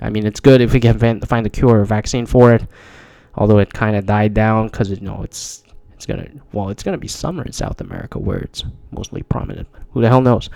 I 0.02 0.10
mean, 0.10 0.26
it's 0.26 0.40
good 0.40 0.62
if 0.62 0.72
we 0.72 0.80
can 0.80 1.20
find 1.22 1.46
a 1.46 1.50
cure 1.50 1.82
or 1.82 1.86
vaccine 1.86 2.26
for 2.26 2.54
it 2.54 2.64
although 3.36 3.60
it 3.60 3.74
kind 3.74 3.96
of 3.96 4.06
died 4.06 4.34
down 4.34 4.68
because 4.68 4.90
you 4.90 5.00
know 5.00 5.22
it's 5.24 5.64
it's 5.94 6.06
gonna 6.06 6.28
well 6.54 6.70
it's 6.70 6.84
gonna 6.84 6.98
be 6.98 7.08
summer 7.08 7.44
in 7.44 7.52
South 7.52 7.82
America 7.82 8.20
where 8.20 8.40
it's 8.40 8.64
mostly 8.92 9.24
prominent. 9.24 9.68
Who 9.92 10.02
the 10.02 10.10
hell 10.10 10.22
knows? 10.22 10.50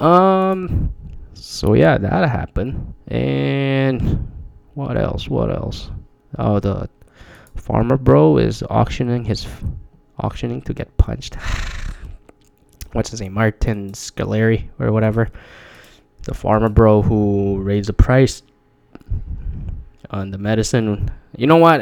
Um. 0.00 0.92
So 1.34 1.74
yeah, 1.74 1.98
that 1.98 2.28
happened. 2.28 2.94
And 3.08 4.30
what 4.74 4.96
else? 4.96 5.28
What 5.28 5.50
else? 5.50 5.90
Oh, 6.38 6.60
the 6.60 6.88
pharma 7.56 7.98
bro 7.98 8.38
is 8.38 8.62
auctioning 8.70 9.24
his 9.24 9.46
auctioning 10.18 10.62
to 10.62 10.74
get 10.74 10.96
punched. 10.96 11.34
What's 12.92 13.10
his 13.10 13.20
name? 13.20 13.34
Martin 13.34 13.92
Scaleri 13.92 14.68
or 14.78 14.92
whatever. 14.92 15.28
The 16.22 16.32
pharma 16.32 16.72
bro 16.72 17.02
who 17.02 17.60
raised 17.60 17.88
the 17.88 17.92
price 17.92 18.42
on 20.10 20.30
the 20.30 20.38
medicine. 20.38 21.10
You 21.36 21.46
know 21.46 21.56
what? 21.56 21.80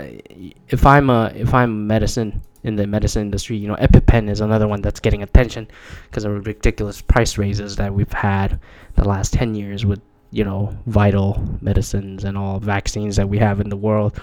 If 0.68 0.86
I'm 0.86 1.10
a 1.10 1.32
if 1.34 1.54
I'm 1.54 1.86
medicine 1.86 2.42
in 2.64 2.76
the 2.76 2.86
medicine 2.86 3.22
industry, 3.22 3.56
you 3.56 3.68
know, 3.68 3.76
EpiPen 3.76 4.30
is 4.30 4.40
another 4.40 4.68
one 4.68 4.82
that's 4.82 5.00
getting 5.00 5.22
attention 5.22 5.68
because 6.08 6.24
of 6.24 6.46
ridiculous 6.46 7.00
price 7.00 7.36
raises 7.36 7.76
that 7.76 7.92
we've 7.92 8.12
had 8.12 8.60
the 8.94 9.04
last 9.04 9.32
10 9.32 9.54
years 9.54 9.84
with, 9.84 10.00
you 10.30 10.44
know, 10.44 10.76
vital 10.86 11.42
medicines 11.60 12.24
and 12.24 12.38
all 12.38 12.60
vaccines 12.60 13.16
that 13.16 13.28
we 13.28 13.38
have 13.38 13.60
in 13.60 13.68
the 13.68 13.76
world. 13.76 14.20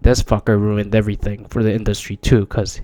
This 0.00 0.22
fucker 0.22 0.58
ruined 0.58 0.94
everything 0.94 1.46
for 1.46 1.62
the 1.62 1.72
industry 1.72 2.16
too 2.16 2.40
because 2.40 2.80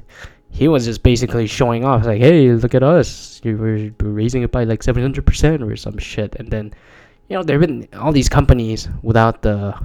he 0.50 0.68
was 0.68 0.84
just 0.84 1.02
basically 1.02 1.46
showing 1.46 1.84
off 1.84 2.06
like, 2.06 2.20
hey, 2.20 2.52
look 2.52 2.74
at 2.74 2.82
us. 2.82 3.40
We're 3.44 3.92
raising 3.98 4.42
it 4.42 4.52
by 4.52 4.64
like 4.64 4.82
700% 4.82 5.68
or 5.68 5.76
some 5.76 5.98
shit. 5.98 6.36
And 6.36 6.50
then, 6.50 6.72
you 7.28 7.36
know, 7.36 7.42
there 7.42 7.60
have 7.60 7.68
been 7.68 7.88
all 7.94 8.12
these 8.12 8.28
companies 8.28 8.88
without 9.02 9.42
the 9.42 9.78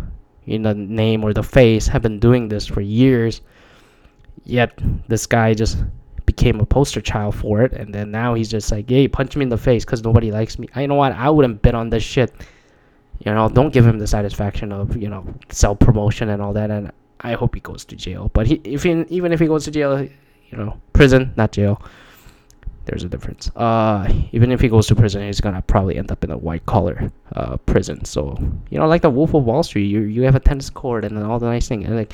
you 0.45 0.59
know 0.59 0.73
name 0.73 1.23
or 1.23 1.33
the 1.33 1.43
face 1.43 1.87
have 1.87 2.01
been 2.01 2.19
doing 2.19 2.47
this 2.47 2.67
for 2.67 2.81
years 2.81 3.41
yet 4.45 4.77
this 5.07 5.25
guy 5.25 5.53
just 5.53 5.77
became 6.25 6.59
a 6.59 6.65
poster 6.65 7.01
child 7.01 7.35
for 7.35 7.61
it 7.61 7.73
and 7.73 7.93
then 7.93 8.11
now 8.11 8.33
he's 8.33 8.49
just 8.49 8.71
like 8.71 8.89
hey 8.89 9.07
punch 9.07 9.35
me 9.35 9.43
in 9.43 9.49
the 9.49 9.57
face 9.57 9.83
because 9.85 10.03
nobody 10.03 10.31
likes 10.31 10.57
me. 10.57 10.67
I 10.75 10.85
know 10.85 10.95
what? 10.95 11.11
I 11.11 11.29
wouldn't 11.29 11.61
bet 11.61 11.75
on 11.75 11.89
this 11.89 12.03
shit. 12.03 12.33
You 13.19 13.33
know 13.33 13.49
don't 13.49 13.73
give 13.73 13.85
him 13.85 13.99
the 13.99 14.07
satisfaction 14.07 14.71
of 14.71 14.97
you 14.97 15.09
know 15.09 15.25
self 15.49 15.79
promotion 15.79 16.29
and 16.29 16.41
all 16.41 16.53
that 16.53 16.69
and 16.71 16.91
i 17.21 17.33
hope 17.33 17.55
he 17.55 17.61
goes 17.61 17.85
to 17.85 17.95
jail. 17.95 18.31
But 18.33 18.47
he 18.47 18.55
if 18.63 18.83
he, 18.83 19.05
even 19.09 19.31
if 19.31 19.39
he 19.39 19.47
goes 19.47 19.65
to 19.65 19.71
jail 19.71 20.01
you 20.01 20.57
know 20.57 20.79
prison 20.93 21.33
not 21.35 21.51
jail 21.51 21.81
there's 22.85 23.03
a 23.03 23.09
difference. 23.09 23.49
Uh, 23.55 24.11
even 24.31 24.51
if 24.51 24.59
he 24.59 24.67
goes 24.67 24.87
to 24.87 24.95
prison, 24.95 25.25
he's 25.25 25.41
gonna 25.41 25.61
probably 25.61 25.97
end 25.97 26.11
up 26.11 26.23
in 26.23 26.31
a 26.31 26.37
white 26.37 26.65
collar 26.65 27.11
uh, 27.35 27.57
prison. 27.57 28.03
So 28.05 28.37
you 28.69 28.79
know, 28.79 28.87
like 28.87 29.01
the 29.01 29.09
Wolf 29.09 29.33
of 29.33 29.43
Wall 29.43 29.63
Street, 29.63 29.85
you 29.85 30.01
you 30.01 30.23
have 30.23 30.35
a 30.35 30.39
tennis 30.39 30.69
court 30.69 31.05
and 31.05 31.17
all 31.23 31.39
the 31.39 31.45
nice 31.45 31.67
thing. 31.67 31.85
And 31.85 31.95
like, 31.95 32.13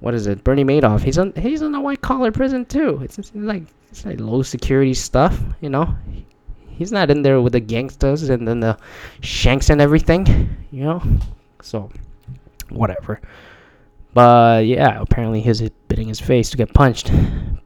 what 0.00 0.14
is 0.14 0.26
it? 0.26 0.42
Bernie 0.42 0.64
Madoff. 0.64 1.02
He's 1.02 1.18
on 1.18 1.32
he's 1.34 1.62
in 1.62 1.74
a 1.74 1.80
white 1.80 2.00
collar 2.00 2.32
prison 2.32 2.64
too. 2.64 3.00
It's, 3.02 3.18
it's 3.18 3.34
like 3.34 3.62
it's 3.90 4.04
like 4.04 4.20
low 4.20 4.42
security 4.42 4.94
stuff. 4.94 5.38
You 5.60 5.70
know, 5.70 5.94
he's 6.68 6.92
not 6.92 7.10
in 7.10 7.22
there 7.22 7.40
with 7.40 7.52
the 7.52 7.60
gangsters 7.60 8.28
and 8.28 8.46
then 8.46 8.60
the 8.60 8.78
shanks 9.20 9.70
and 9.70 9.80
everything. 9.80 10.26
You 10.70 10.84
know, 10.84 11.02
so 11.62 11.90
whatever. 12.68 13.20
But 14.12 14.66
yeah, 14.66 15.00
apparently 15.00 15.40
he's 15.40 15.60
bidding 15.86 16.08
his 16.08 16.18
face 16.18 16.50
to 16.50 16.56
get 16.56 16.74
punched 16.74 17.12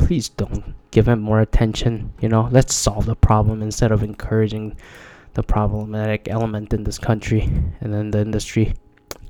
please 0.05 0.29
don't 0.29 0.75
give 0.91 1.09
him 1.09 1.21
more 1.21 1.41
attention. 1.41 2.13
You 2.21 2.29
know, 2.29 2.49
let's 2.51 2.75
solve 2.75 3.07
the 3.07 3.17
problem 3.17 3.63
instead 3.63 3.91
of 3.91 4.03
encouraging 4.03 4.77
the 5.33 5.43
problematic 5.43 6.29
element 6.29 6.75
in 6.75 6.85
this 6.85 6.99
country 6.99 7.51
and 7.81 7.95
in 7.95 8.11
the 8.11 8.21
industry. 8.21 8.75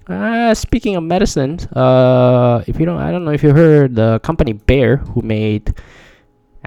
Uh, 0.09 0.53
speaking 0.53 0.97
of 0.97 1.05
medicines, 1.05 1.67
uh, 1.69 2.63
if 2.67 2.79
you 2.81 2.85
don't, 2.87 3.01
I 3.01 3.11
don't 3.13 3.25
know 3.25 3.31
if 3.31 3.43
you 3.43 3.55
heard 3.55 3.95
the 3.95 4.19
company 4.21 4.53
Bayer, 4.53 4.97
who 4.97 5.23
made 5.23 5.75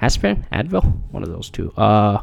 aspirin, 0.02 0.46
Advil, 0.54 0.84
one 1.12 1.22
of 1.22 1.30
those 1.30 1.50
two, 1.50 1.72
uh, 1.74 2.22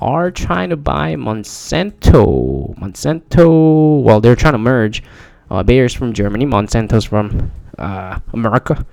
are 0.00 0.30
trying 0.30 0.68
to 0.68 0.76
buy 0.76 1.14
Monsanto. 1.14 2.76
Monsanto, 2.78 4.02
well, 4.02 4.20
they're 4.20 4.36
trying 4.36 4.52
to 4.52 4.58
merge. 4.58 5.02
Uh, 5.50 5.62
Bayer's 5.62 5.94
from 5.94 6.12
Germany, 6.12 6.44
Monsanto's 6.44 7.04
from 7.04 7.50
uh, 7.78 8.18
America. 8.32 8.86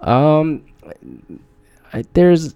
Um, 0.00 0.64
there's, 2.12 2.54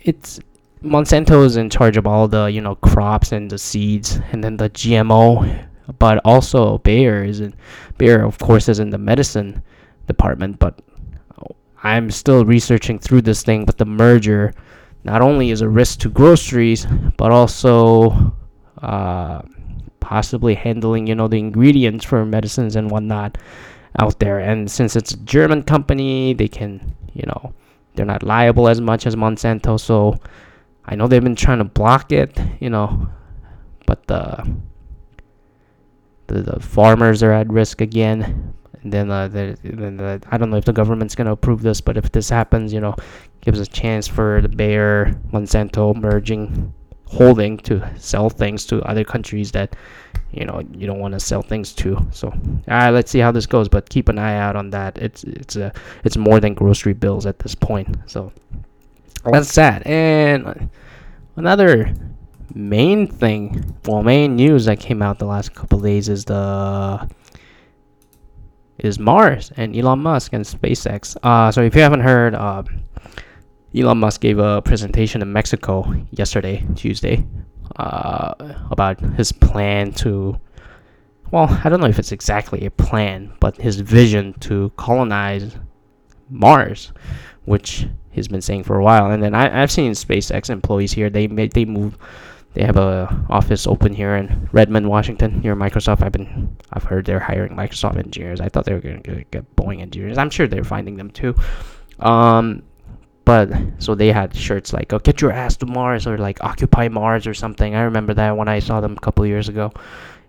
it's 0.00 0.40
Monsanto 0.82 1.44
is 1.44 1.56
in 1.56 1.70
charge 1.70 1.96
of 1.96 2.06
all 2.06 2.26
the 2.26 2.46
you 2.46 2.60
know 2.60 2.74
crops 2.76 3.32
and 3.32 3.50
the 3.50 3.58
seeds, 3.58 4.18
and 4.32 4.42
then 4.42 4.56
the 4.56 4.70
GMO 4.70 5.68
but 5.98 6.20
also 6.24 6.78
Bayer 6.78 7.24
is 7.24 7.40
in 7.40 7.54
Bayer, 7.98 8.24
of 8.24 8.38
course, 8.38 8.68
is 8.68 8.78
in 8.78 8.90
the 8.90 8.98
medicine 8.98 9.62
department. 10.06 10.58
But 10.58 10.80
I'm 11.82 12.10
still 12.10 12.44
researching 12.44 12.98
through 12.98 13.22
this 13.22 13.42
thing. 13.42 13.64
But 13.64 13.78
the 13.78 13.84
merger 13.84 14.52
not 15.04 15.22
only 15.22 15.50
is 15.50 15.60
a 15.60 15.68
risk 15.68 16.00
to 16.00 16.08
groceries, 16.08 16.86
but 17.16 17.32
also 17.32 18.34
uh, 18.80 19.42
possibly 20.00 20.54
handling, 20.54 21.06
you 21.06 21.14
know, 21.14 21.28
the 21.28 21.38
ingredients 21.38 22.04
for 22.04 22.24
medicines 22.24 22.76
and 22.76 22.90
whatnot 22.90 23.38
out 23.98 24.18
there. 24.20 24.38
And 24.38 24.70
since 24.70 24.96
it's 24.96 25.12
a 25.12 25.18
German 25.18 25.64
company, 25.64 26.34
they 26.34 26.48
can, 26.48 26.94
you 27.12 27.24
know, 27.26 27.54
they're 27.94 28.06
not 28.06 28.22
liable 28.22 28.68
as 28.68 28.80
much 28.80 29.06
as 29.06 29.16
Monsanto. 29.16 29.78
So 29.78 30.18
I 30.84 30.94
know 30.94 31.06
they've 31.06 31.22
been 31.22 31.36
trying 31.36 31.58
to 31.58 31.64
block 31.64 32.12
it, 32.12 32.38
you 32.60 32.70
know, 32.70 33.08
but 33.86 34.06
the 34.06 34.56
the, 36.28 36.42
the 36.42 36.60
farmers 36.60 37.22
are 37.22 37.32
at 37.32 37.48
risk 37.48 37.80
again. 37.80 38.54
And 38.82 38.92
then, 38.92 39.10
uh, 39.10 39.28
the, 39.28 39.56
then 39.62 39.96
the, 39.96 40.20
I 40.30 40.38
don't 40.38 40.50
know 40.50 40.56
if 40.56 40.64
the 40.64 40.72
government's 40.72 41.14
gonna 41.14 41.32
approve 41.32 41.62
this, 41.62 41.80
but 41.80 41.96
if 41.96 42.10
this 42.10 42.28
happens, 42.28 42.72
you 42.72 42.80
know, 42.80 42.96
gives 43.40 43.60
a 43.60 43.66
chance 43.66 44.08
for 44.08 44.40
the 44.40 44.48
Bayer 44.48 45.20
Monsanto 45.32 45.94
merging 45.94 46.74
holding 47.12 47.58
to 47.58 47.86
sell 47.98 48.30
things 48.30 48.64
to 48.66 48.82
other 48.82 49.04
countries 49.04 49.52
that 49.52 49.76
you 50.32 50.46
know 50.46 50.62
you 50.72 50.86
don't 50.86 50.98
want 50.98 51.12
to 51.12 51.20
sell 51.20 51.42
things 51.42 51.72
to. 51.74 51.98
So 52.10 52.32
uh, 52.68 52.90
let's 52.90 53.10
see 53.10 53.18
how 53.18 53.32
this 53.32 53.46
goes, 53.46 53.68
but 53.68 53.88
keep 53.88 54.08
an 54.08 54.18
eye 54.18 54.36
out 54.36 54.56
on 54.56 54.70
that. 54.70 54.98
It's 54.98 55.24
it's 55.24 55.56
a 55.56 55.72
it's 56.04 56.16
more 56.16 56.40
than 56.40 56.54
grocery 56.54 56.94
bills 56.94 57.26
at 57.26 57.38
this 57.38 57.54
point. 57.54 57.96
So 58.06 58.32
that's 59.24 59.52
sad. 59.52 59.82
And 59.86 60.70
another 61.36 61.94
main 62.54 63.06
thing, 63.06 63.76
well, 63.86 64.02
main 64.02 64.36
news 64.36 64.64
that 64.64 64.80
came 64.80 65.02
out 65.02 65.18
the 65.18 65.26
last 65.26 65.54
couple 65.54 65.80
days 65.80 66.08
is 66.08 66.24
the 66.24 67.08
is 68.78 68.98
Mars 68.98 69.52
and 69.56 69.76
Elon 69.76 70.00
Musk 70.00 70.32
and 70.32 70.44
SpaceX. 70.44 71.16
Uh, 71.22 71.52
so 71.52 71.62
if 71.62 71.74
you 71.74 71.82
haven't 71.82 72.00
heard, 72.00 72.34
uh, 72.34 72.62
Elon 73.74 73.98
Musk 73.98 74.20
gave 74.20 74.38
a 74.38 74.60
presentation 74.62 75.22
in 75.22 75.32
Mexico 75.32 75.94
yesterday, 76.10 76.64
Tuesday, 76.74 77.24
uh, 77.76 78.34
about 78.70 79.00
his 79.00 79.32
plan 79.32 79.92
to. 79.92 80.38
Well, 81.30 81.48
I 81.64 81.70
don't 81.70 81.80
know 81.80 81.86
if 81.86 81.98
it's 81.98 82.12
exactly 82.12 82.66
a 82.66 82.70
plan, 82.70 83.32
but 83.40 83.56
his 83.56 83.80
vision 83.80 84.34
to 84.40 84.70
colonize 84.76 85.56
Mars, 86.28 86.92
which 87.46 87.86
he's 88.10 88.28
been 88.28 88.42
saying 88.42 88.64
for 88.64 88.76
a 88.76 88.84
while. 88.84 89.10
And 89.10 89.22
then 89.22 89.34
I, 89.34 89.62
I've 89.62 89.72
seen 89.72 89.92
SpaceX 89.92 90.50
employees 90.50 90.92
here. 90.92 91.08
They 91.08 91.26
made 91.26 91.52
they 91.52 91.64
move 91.64 91.96
they 92.54 92.64
have 92.64 92.76
a 92.76 93.24
office 93.30 93.66
open 93.66 93.94
here 93.94 94.14
in 94.16 94.48
Redmond, 94.52 94.88
Washington, 94.88 95.40
near 95.40 95.56
Microsoft. 95.56 96.02
I've 96.02 96.12
been 96.12 96.54
I've 96.72 96.84
heard 96.84 97.06
they're 97.06 97.18
hiring 97.18 97.56
Microsoft 97.56 97.96
engineers. 97.96 98.40
I 98.40 98.50
thought 98.50 98.66
they 98.66 98.74
were 98.74 98.80
going 98.80 99.02
to 99.04 99.24
get 99.30 99.56
Boeing 99.56 99.80
engineers. 99.80 100.18
I'm 100.18 100.30
sure 100.30 100.46
they're 100.46 100.64
finding 100.64 100.96
them 100.96 101.10
too. 101.10 101.34
Um, 101.98 102.62
but 103.24 103.50
so 103.78 103.94
they 103.94 104.12
had 104.12 104.34
shirts 104.34 104.72
like 104.72 104.92
oh, 104.92 104.98
"Get 104.98 105.20
your 105.20 105.32
ass 105.32 105.56
to 105.58 105.66
Mars" 105.66 106.06
or 106.06 106.18
like 106.18 106.42
"Occupy 106.42 106.88
Mars" 106.88 107.26
or 107.26 107.34
something. 107.34 107.74
I 107.74 107.82
remember 107.82 108.14
that 108.14 108.36
when 108.36 108.48
I 108.48 108.58
saw 108.58 108.80
them 108.80 108.92
a 108.96 109.00
couple 109.00 109.26
years 109.26 109.48
ago. 109.48 109.72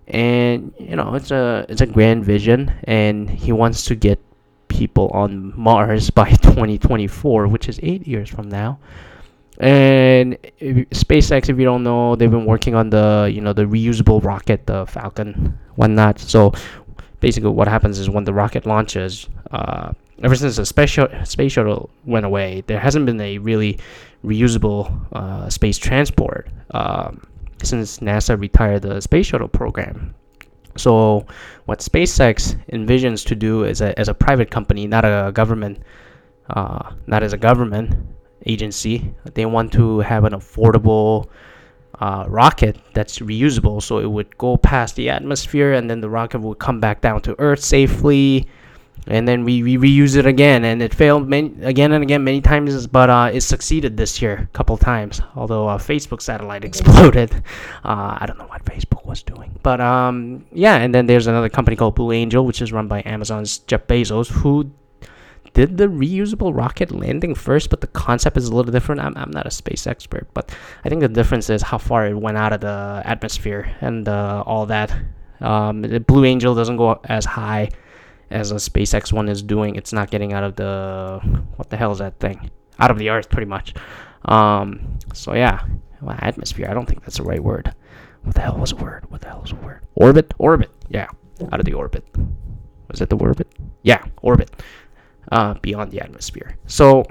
And 0.07 0.73
you 0.79 0.95
know, 0.95 1.15
it's 1.15 1.31
a 1.31 1.65
it's 1.69 1.81
a 1.81 1.85
grand 1.85 2.25
vision, 2.25 2.71
and 2.83 3.29
he 3.29 3.51
wants 3.51 3.85
to 3.85 3.95
get 3.95 4.19
people 4.67 5.09
on 5.13 5.53
Mars 5.55 6.09
by 6.21 6.29
2024, 6.29 7.47
which 7.47 7.69
is 7.69 7.79
eight 7.83 8.05
years 8.07 8.29
from 8.29 8.49
now. 8.49 8.79
And 9.59 10.37
if, 10.59 10.89
SpaceX, 10.89 11.49
if 11.49 11.57
you 11.59 11.63
don't 11.63 11.83
know, 11.83 12.15
they've 12.15 12.31
been 12.31 12.45
working 12.45 12.75
on 12.75 12.89
the 12.89 13.31
you 13.33 13.41
know 13.41 13.53
the 13.53 13.65
reusable 13.65 14.23
rocket, 14.23 14.65
the 14.65 14.85
Falcon, 14.85 15.57
whatnot. 15.75 16.19
So 16.19 16.53
basically, 17.19 17.51
what 17.51 17.67
happens 17.67 17.99
is 17.99 18.09
when 18.09 18.25
the 18.25 18.33
rocket 18.33 18.65
launches, 18.65 19.29
uh, 19.51 19.93
ever 20.21 20.35
since 20.35 20.57
the 20.57 20.65
space, 20.65 20.91
sh- 20.91 20.99
space 21.23 21.53
shuttle 21.53 21.89
went 22.05 22.25
away, 22.25 22.63
there 22.67 22.79
hasn't 22.79 23.05
been 23.05 23.19
a 23.21 23.37
really 23.39 23.79
reusable 24.23 24.91
uh, 25.13 25.49
space 25.49 25.77
transport 25.77 26.49
um, 26.71 27.25
since 27.63 27.99
NASA 27.99 28.39
retired 28.39 28.83
the 28.83 29.01
space 29.01 29.25
shuttle 29.27 29.47
program. 29.47 30.13
So 30.75 31.25
what 31.65 31.79
SpaceX 31.79 32.59
envisions 32.71 33.25
to 33.27 33.35
do 33.35 33.63
is 33.63 33.81
a, 33.81 33.97
as 33.99 34.09
a 34.09 34.13
private 34.13 34.49
company, 34.49 34.87
not 34.87 35.05
a 35.05 35.31
government, 35.33 35.79
uh, 36.49 36.93
not 37.07 37.23
as 37.23 37.33
a 37.33 37.37
government, 37.37 37.95
agency. 38.45 39.13
They 39.33 39.45
want 39.45 39.71
to 39.73 39.99
have 39.99 40.23
an 40.23 40.33
affordable 40.33 41.29
uh, 41.99 42.25
rocket 42.27 42.77
that's 42.93 43.19
reusable, 43.19 43.81
so 43.81 43.99
it 43.99 44.09
would 44.09 44.35
go 44.37 44.57
past 44.57 44.95
the 44.95 45.09
atmosphere, 45.09 45.73
and 45.73 45.89
then 45.89 46.01
the 46.01 46.09
rocket 46.09 46.41
would 46.41 46.59
come 46.59 46.79
back 46.79 47.01
down 47.01 47.21
to 47.21 47.35
Earth 47.39 47.63
safely, 47.63 48.47
and 49.07 49.27
then 49.27 49.43
we, 49.43 49.63
we 49.63 49.77
reuse 49.77 50.15
it 50.15 50.25
again. 50.25 50.63
And 50.63 50.81
it 50.81 50.93
failed 50.93 51.27
many, 51.27 51.53
again 51.61 51.91
and 51.91 52.03
again 52.03 52.23
many 52.23 52.41
times, 52.41 52.87
but 52.87 53.09
uh, 53.09 53.31
it 53.33 53.41
succeeded 53.41 53.97
this 53.97 54.21
year 54.21 54.47
a 54.53 54.57
couple 54.57 54.77
times. 54.77 55.21
Although 55.35 55.67
uh, 55.67 55.77
Facebook 55.77 56.21
satellite 56.21 56.63
exploded, 56.71 57.33
uh, 57.83 58.17
I 58.19 58.25
don't 58.25 58.37
know 58.37 58.45
what 58.45 58.63
Facebook 58.65 59.05
was 59.05 59.23
doing, 59.23 59.57
but 59.63 59.81
um, 59.81 60.45
yeah. 60.51 60.77
And 60.77 60.93
then 60.93 61.05
there's 61.05 61.27
another 61.27 61.49
company 61.49 61.75
called 61.75 61.95
Blue 61.95 62.11
Angel, 62.11 62.45
which 62.45 62.61
is 62.61 62.71
run 62.71 62.87
by 62.87 63.01
Amazon's 63.05 63.59
Jeff 63.59 63.87
Bezos, 63.87 64.29
who 64.29 64.71
did 65.53 65.77
the 65.77 65.87
reusable 65.87 66.55
rocket 66.55 66.91
landing 66.91 67.35
first, 67.35 67.69
but 67.69 67.81
the 67.81 67.87
concept 67.87 68.37
is 68.37 68.47
a 68.47 68.55
little 68.55 68.71
different. 68.71 69.01
I'm, 69.01 69.15
I'm 69.15 69.31
not 69.31 69.45
a 69.45 69.51
space 69.51 69.85
expert, 69.85 70.27
but 70.33 70.55
I 70.83 70.89
think 70.89 71.01
the 71.01 71.07
difference 71.07 71.49
is 71.49 71.61
how 71.61 71.77
far 71.77 72.07
it 72.07 72.13
went 72.15 72.37
out 72.37 72.53
of 72.53 72.61
the 72.61 73.01
atmosphere 73.05 73.75
and 73.81 74.07
uh, 74.07 74.43
all 74.47 74.65
that. 74.67 74.95
Um, 75.41 75.81
Blue 76.07 76.25
Angel 76.25 76.55
doesn't 76.55 76.77
go 76.77 76.99
as 77.03 77.25
high 77.25 77.69
as 78.29 78.51
a 78.51 78.55
SpaceX 78.55 79.11
one 79.13 79.29
is 79.29 79.41
doing. 79.41 79.75
It's 79.75 79.93
not 79.93 80.09
getting 80.11 80.33
out 80.33 80.43
of 80.43 80.55
the 80.55 81.19
what 81.55 81.69
the 81.69 81.77
hell 81.77 81.91
is 81.91 81.99
that 81.99 82.19
thing? 82.19 82.49
Out 82.79 82.91
of 82.91 82.97
the 82.97 83.09
Earth, 83.09 83.29
pretty 83.29 83.47
much. 83.47 83.73
Um, 84.25 84.99
so 85.13 85.33
yeah, 85.33 85.65
well, 86.01 86.17
atmosphere. 86.19 86.67
I 86.69 86.73
don't 86.73 86.85
think 86.85 87.01
that's 87.01 87.17
the 87.17 87.23
right 87.23 87.43
word. 87.43 87.73
What 88.23 88.35
the 88.35 88.41
hell 88.41 88.57
was 88.57 88.71
a 88.71 88.75
word? 88.75 89.05
What 89.09 89.21
the 89.21 89.27
hell 89.27 89.41
was 89.41 89.51
a 89.51 89.55
word? 89.55 89.81
Orbit, 89.95 90.33
orbit. 90.37 90.71
Yeah, 90.89 91.07
out 91.51 91.59
of 91.59 91.65
the 91.65 91.73
orbit. 91.73 92.05
Was 92.89 93.01
it 93.01 93.09
the 93.09 93.17
orbit? 93.17 93.47
Yeah, 93.81 94.03
orbit 94.21 94.51
uh, 95.31 95.55
beyond 95.55 95.91
the 95.91 96.01
atmosphere. 96.01 96.57
So, 96.67 97.05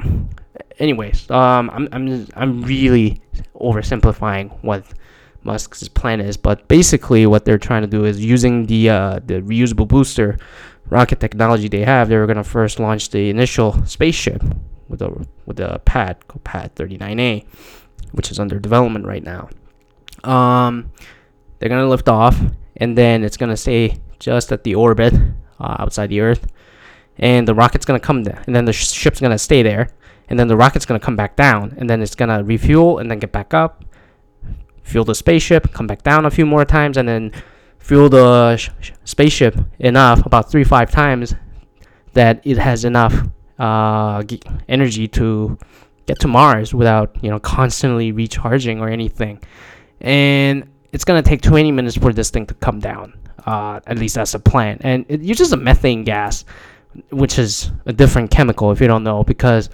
anyways, 0.79 1.31
um, 1.31 1.71
I'm 1.71 1.89
I'm 1.93 2.27
I'm 2.35 2.63
really 2.63 3.21
oversimplifying 3.55 4.57
what 4.63 4.85
Musk's 5.45 5.89
plan 5.89 6.21
is, 6.21 6.37
but 6.37 6.69
basically 6.69 7.27
what 7.27 7.45
they're 7.45 7.59
trying 7.59 7.83
to 7.83 7.89
do 7.89 8.05
is 8.05 8.25
using 8.25 8.67
the 8.67 8.91
uh, 8.91 9.21
the 9.25 9.41
reusable 9.41 9.89
booster 9.89 10.39
rocket 10.89 11.21
technology 11.21 11.69
they 11.69 11.85
have. 11.85 12.09
They 12.09 12.17
were 12.17 12.27
gonna 12.27 12.45
first 12.45 12.79
launch 12.79 13.11
the 13.11 13.31
initial 13.31 13.85
spaceship 13.87 14.43
with 14.89 15.03
a 15.03 15.27
with 15.47 15.61
a 15.61 15.81
pad 15.85 16.27
called 16.29 16.45
Pad 16.45 16.75
39A, 16.75 17.45
which 18.13 18.31
is 18.31 18.39
under 18.39 18.59
development 18.59 19.07
right 19.07 19.23
now. 19.23 19.49
Um, 20.25 20.91
they're 21.59 21.69
gonna 21.69 21.89
lift 21.89 22.09
off, 22.09 22.41
and 22.77 22.97
then 22.97 23.25
it's 23.25 23.37
gonna 23.37 23.57
stay 23.57 24.01
just 24.19 24.53
at 24.53 24.65
the 24.65 24.75
orbit 24.75 25.15
uh, 25.59 25.77
outside 25.79 26.09
the 26.09 26.21
Earth 26.21 26.47
and 27.19 27.47
the 27.47 27.55
rocket's 27.55 27.85
gonna 27.85 28.01
come 28.01 28.25
there, 28.25 28.43
and 28.47 28.55
then 28.55 28.65
the 28.65 28.73
sh- 28.73 28.91
ship's 28.91 29.21
gonna 29.21 29.39
stay 29.39 29.63
there, 29.63 29.89
and 30.29 30.39
then 30.39 30.49
the 30.49 30.57
rocket's 30.57 30.87
gonna 30.87 31.01
come 31.01 31.17
back 31.17 31.37
down, 31.37 31.75
and 31.79 31.89
then 31.89 32.03
it's 32.03 32.15
gonna 32.15 32.43
refuel 32.43 32.99
and 32.99 33.11
then 33.11 33.19
get 33.19 33.33
back 33.33 33.55
up, 33.55 33.85
fuel 34.83 35.05
the 35.05 35.15
spaceship, 35.15 35.73
come 35.73 35.87
back 35.87 36.03
down 36.03 36.25
a 36.25 36.31
few 36.31 36.47
more 36.47 36.65
times, 36.65 36.97
and 36.97 37.09
then 37.09 37.33
fuel 37.83 38.09
the 38.09 38.57
sh- 38.57 38.71
sh- 38.81 38.93
spaceship 39.05 39.59
enough, 39.79 40.25
about 40.25 40.51
three 40.51 40.65
five 40.65 40.91
times, 40.91 41.35
that 42.15 42.41
it 42.45 42.59
has 42.59 42.85
enough 42.85 43.15
uh, 43.59 44.23
g- 44.23 44.41
energy 44.69 45.09
to 45.09 45.59
get 46.07 46.19
to 46.21 46.29
Mars 46.29 46.75
without 46.75 47.17
you 47.23 47.31
know 47.31 47.39
constantly 47.39 48.13
recharging 48.13 48.81
or 48.81 48.89
anything, 48.89 49.41
and 50.01 50.69
it's 50.93 51.05
gonna 51.05 51.23
take 51.23 51.43
20 51.43 51.73
minutes 51.73 51.97
for 51.97 52.13
this 52.13 52.31
thing 52.31 52.47
to 52.47 52.55
come 52.55 52.79
down. 52.79 53.19
Uh, 53.47 53.81
at 53.87 53.99
least 53.99 54.15
that's 54.15 54.33
the 54.33 54.39
plan, 54.39 54.79
and 54.83 55.05
it 55.09 55.21
uses 55.21 55.53
a 55.53 55.57
methane 55.57 56.05
gas 56.05 56.45
which 57.11 57.39
is 57.39 57.71
a 57.87 57.93
different 57.93 58.31
chemical 58.31 58.71
if 58.71 58.81
you 58.81 58.87
don't 58.87 59.03
know 59.03 59.25
because 59.25 59.71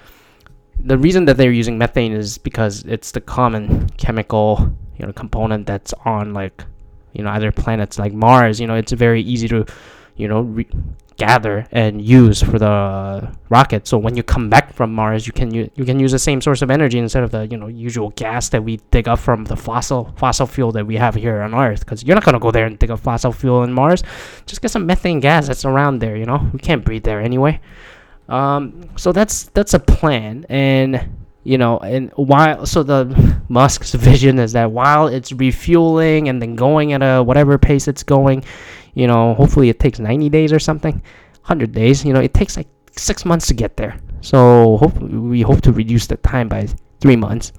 the 0.80 0.96
reason 0.96 1.24
that 1.24 1.36
they're 1.36 1.50
using 1.50 1.76
methane 1.76 2.12
is 2.12 2.38
because 2.38 2.84
it's 2.84 3.10
the 3.10 3.20
common 3.20 3.88
chemical 3.90 4.72
you 4.98 5.06
know 5.06 5.12
component 5.12 5.66
that's 5.66 5.92
on 6.04 6.32
like 6.32 6.64
you 7.12 7.22
know 7.22 7.30
other 7.30 7.52
planets 7.52 7.98
like 7.98 8.12
Mars. 8.12 8.60
You 8.60 8.66
know, 8.66 8.74
it's 8.74 8.92
very 8.92 9.22
easy 9.22 9.48
to 9.48 9.64
you 10.16 10.28
know 10.28 10.42
re- 10.42 10.68
gather 11.16 11.66
and 11.72 12.00
use 12.00 12.40
for 12.40 12.58
the 12.60 13.28
rocket. 13.48 13.88
So 13.88 13.98
when 13.98 14.16
you 14.16 14.22
come 14.22 14.48
back 14.48 14.72
from 14.72 14.94
Mars, 14.94 15.26
you 15.26 15.32
can 15.32 15.52
u- 15.52 15.70
you 15.74 15.84
can 15.84 15.98
use 15.98 16.12
the 16.12 16.18
same 16.18 16.40
source 16.40 16.62
of 16.62 16.70
energy 16.70 16.98
instead 16.98 17.24
of 17.24 17.30
the 17.30 17.46
you 17.46 17.56
know 17.56 17.66
usual 17.66 18.10
gas 18.10 18.48
that 18.50 18.62
we 18.62 18.76
dig 18.90 19.08
up 19.08 19.18
from 19.18 19.44
the 19.44 19.56
fossil 19.56 20.12
fossil 20.16 20.46
fuel 20.46 20.72
that 20.72 20.86
we 20.86 20.96
have 20.96 21.14
here 21.14 21.42
on 21.42 21.54
Earth. 21.54 21.80
Because 21.80 22.04
you're 22.04 22.14
not 22.14 22.24
gonna 22.24 22.38
go 22.38 22.50
there 22.50 22.66
and 22.66 22.78
dig 22.78 22.90
up 22.90 23.00
fossil 23.00 23.32
fuel 23.32 23.64
in 23.64 23.72
Mars. 23.72 24.02
Just 24.46 24.62
get 24.62 24.70
some 24.70 24.86
methane 24.86 25.20
gas 25.20 25.48
that's 25.48 25.64
around 25.64 25.98
there. 25.98 26.16
You 26.16 26.26
know, 26.26 26.48
we 26.52 26.58
can't 26.60 26.84
breathe 26.84 27.02
there 27.04 27.20
anyway. 27.20 27.60
Um, 28.28 28.88
so 28.96 29.12
that's 29.12 29.44
that's 29.54 29.74
a 29.74 29.78
plan, 29.80 30.44
and 30.48 31.27
you 31.48 31.56
know, 31.56 31.78
and 31.78 32.12
while 32.16 32.66
so 32.66 32.82
the 32.82 33.06
Musk's 33.48 33.94
vision 33.94 34.38
is 34.38 34.52
that 34.52 34.70
while 34.70 35.06
it's 35.06 35.32
refueling 35.32 36.28
and 36.28 36.42
then 36.42 36.54
going 36.56 36.92
at 36.92 37.00
a 37.00 37.22
whatever 37.22 37.56
pace 37.56 37.88
it's 37.88 38.02
going, 38.02 38.44
you 38.92 39.06
know, 39.06 39.32
hopefully 39.32 39.70
it 39.70 39.80
takes 39.80 39.98
90 39.98 40.28
days 40.28 40.52
or 40.52 40.58
something, 40.58 40.92
100 40.92 41.72
days. 41.72 42.04
You 42.04 42.12
know, 42.12 42.20
it 42.20 42.34
takes 42.34 42.58
like 42.58 42.68
six 42.92 43.24
months 43.24 43.46
to 43.46 43.54
get 43.54 43.78
there. 43.78 43.98
So 44.20 44.76
hope 44.76 44.98
we 45.00 45.40
hope 45.40 45.62
to 45.62 45.72
reduce 45.72 46.06
the 46.06 46.18
time 46.18 46.48
by 46.48 46.68
three 47.00 47.16
months 47.16 47.52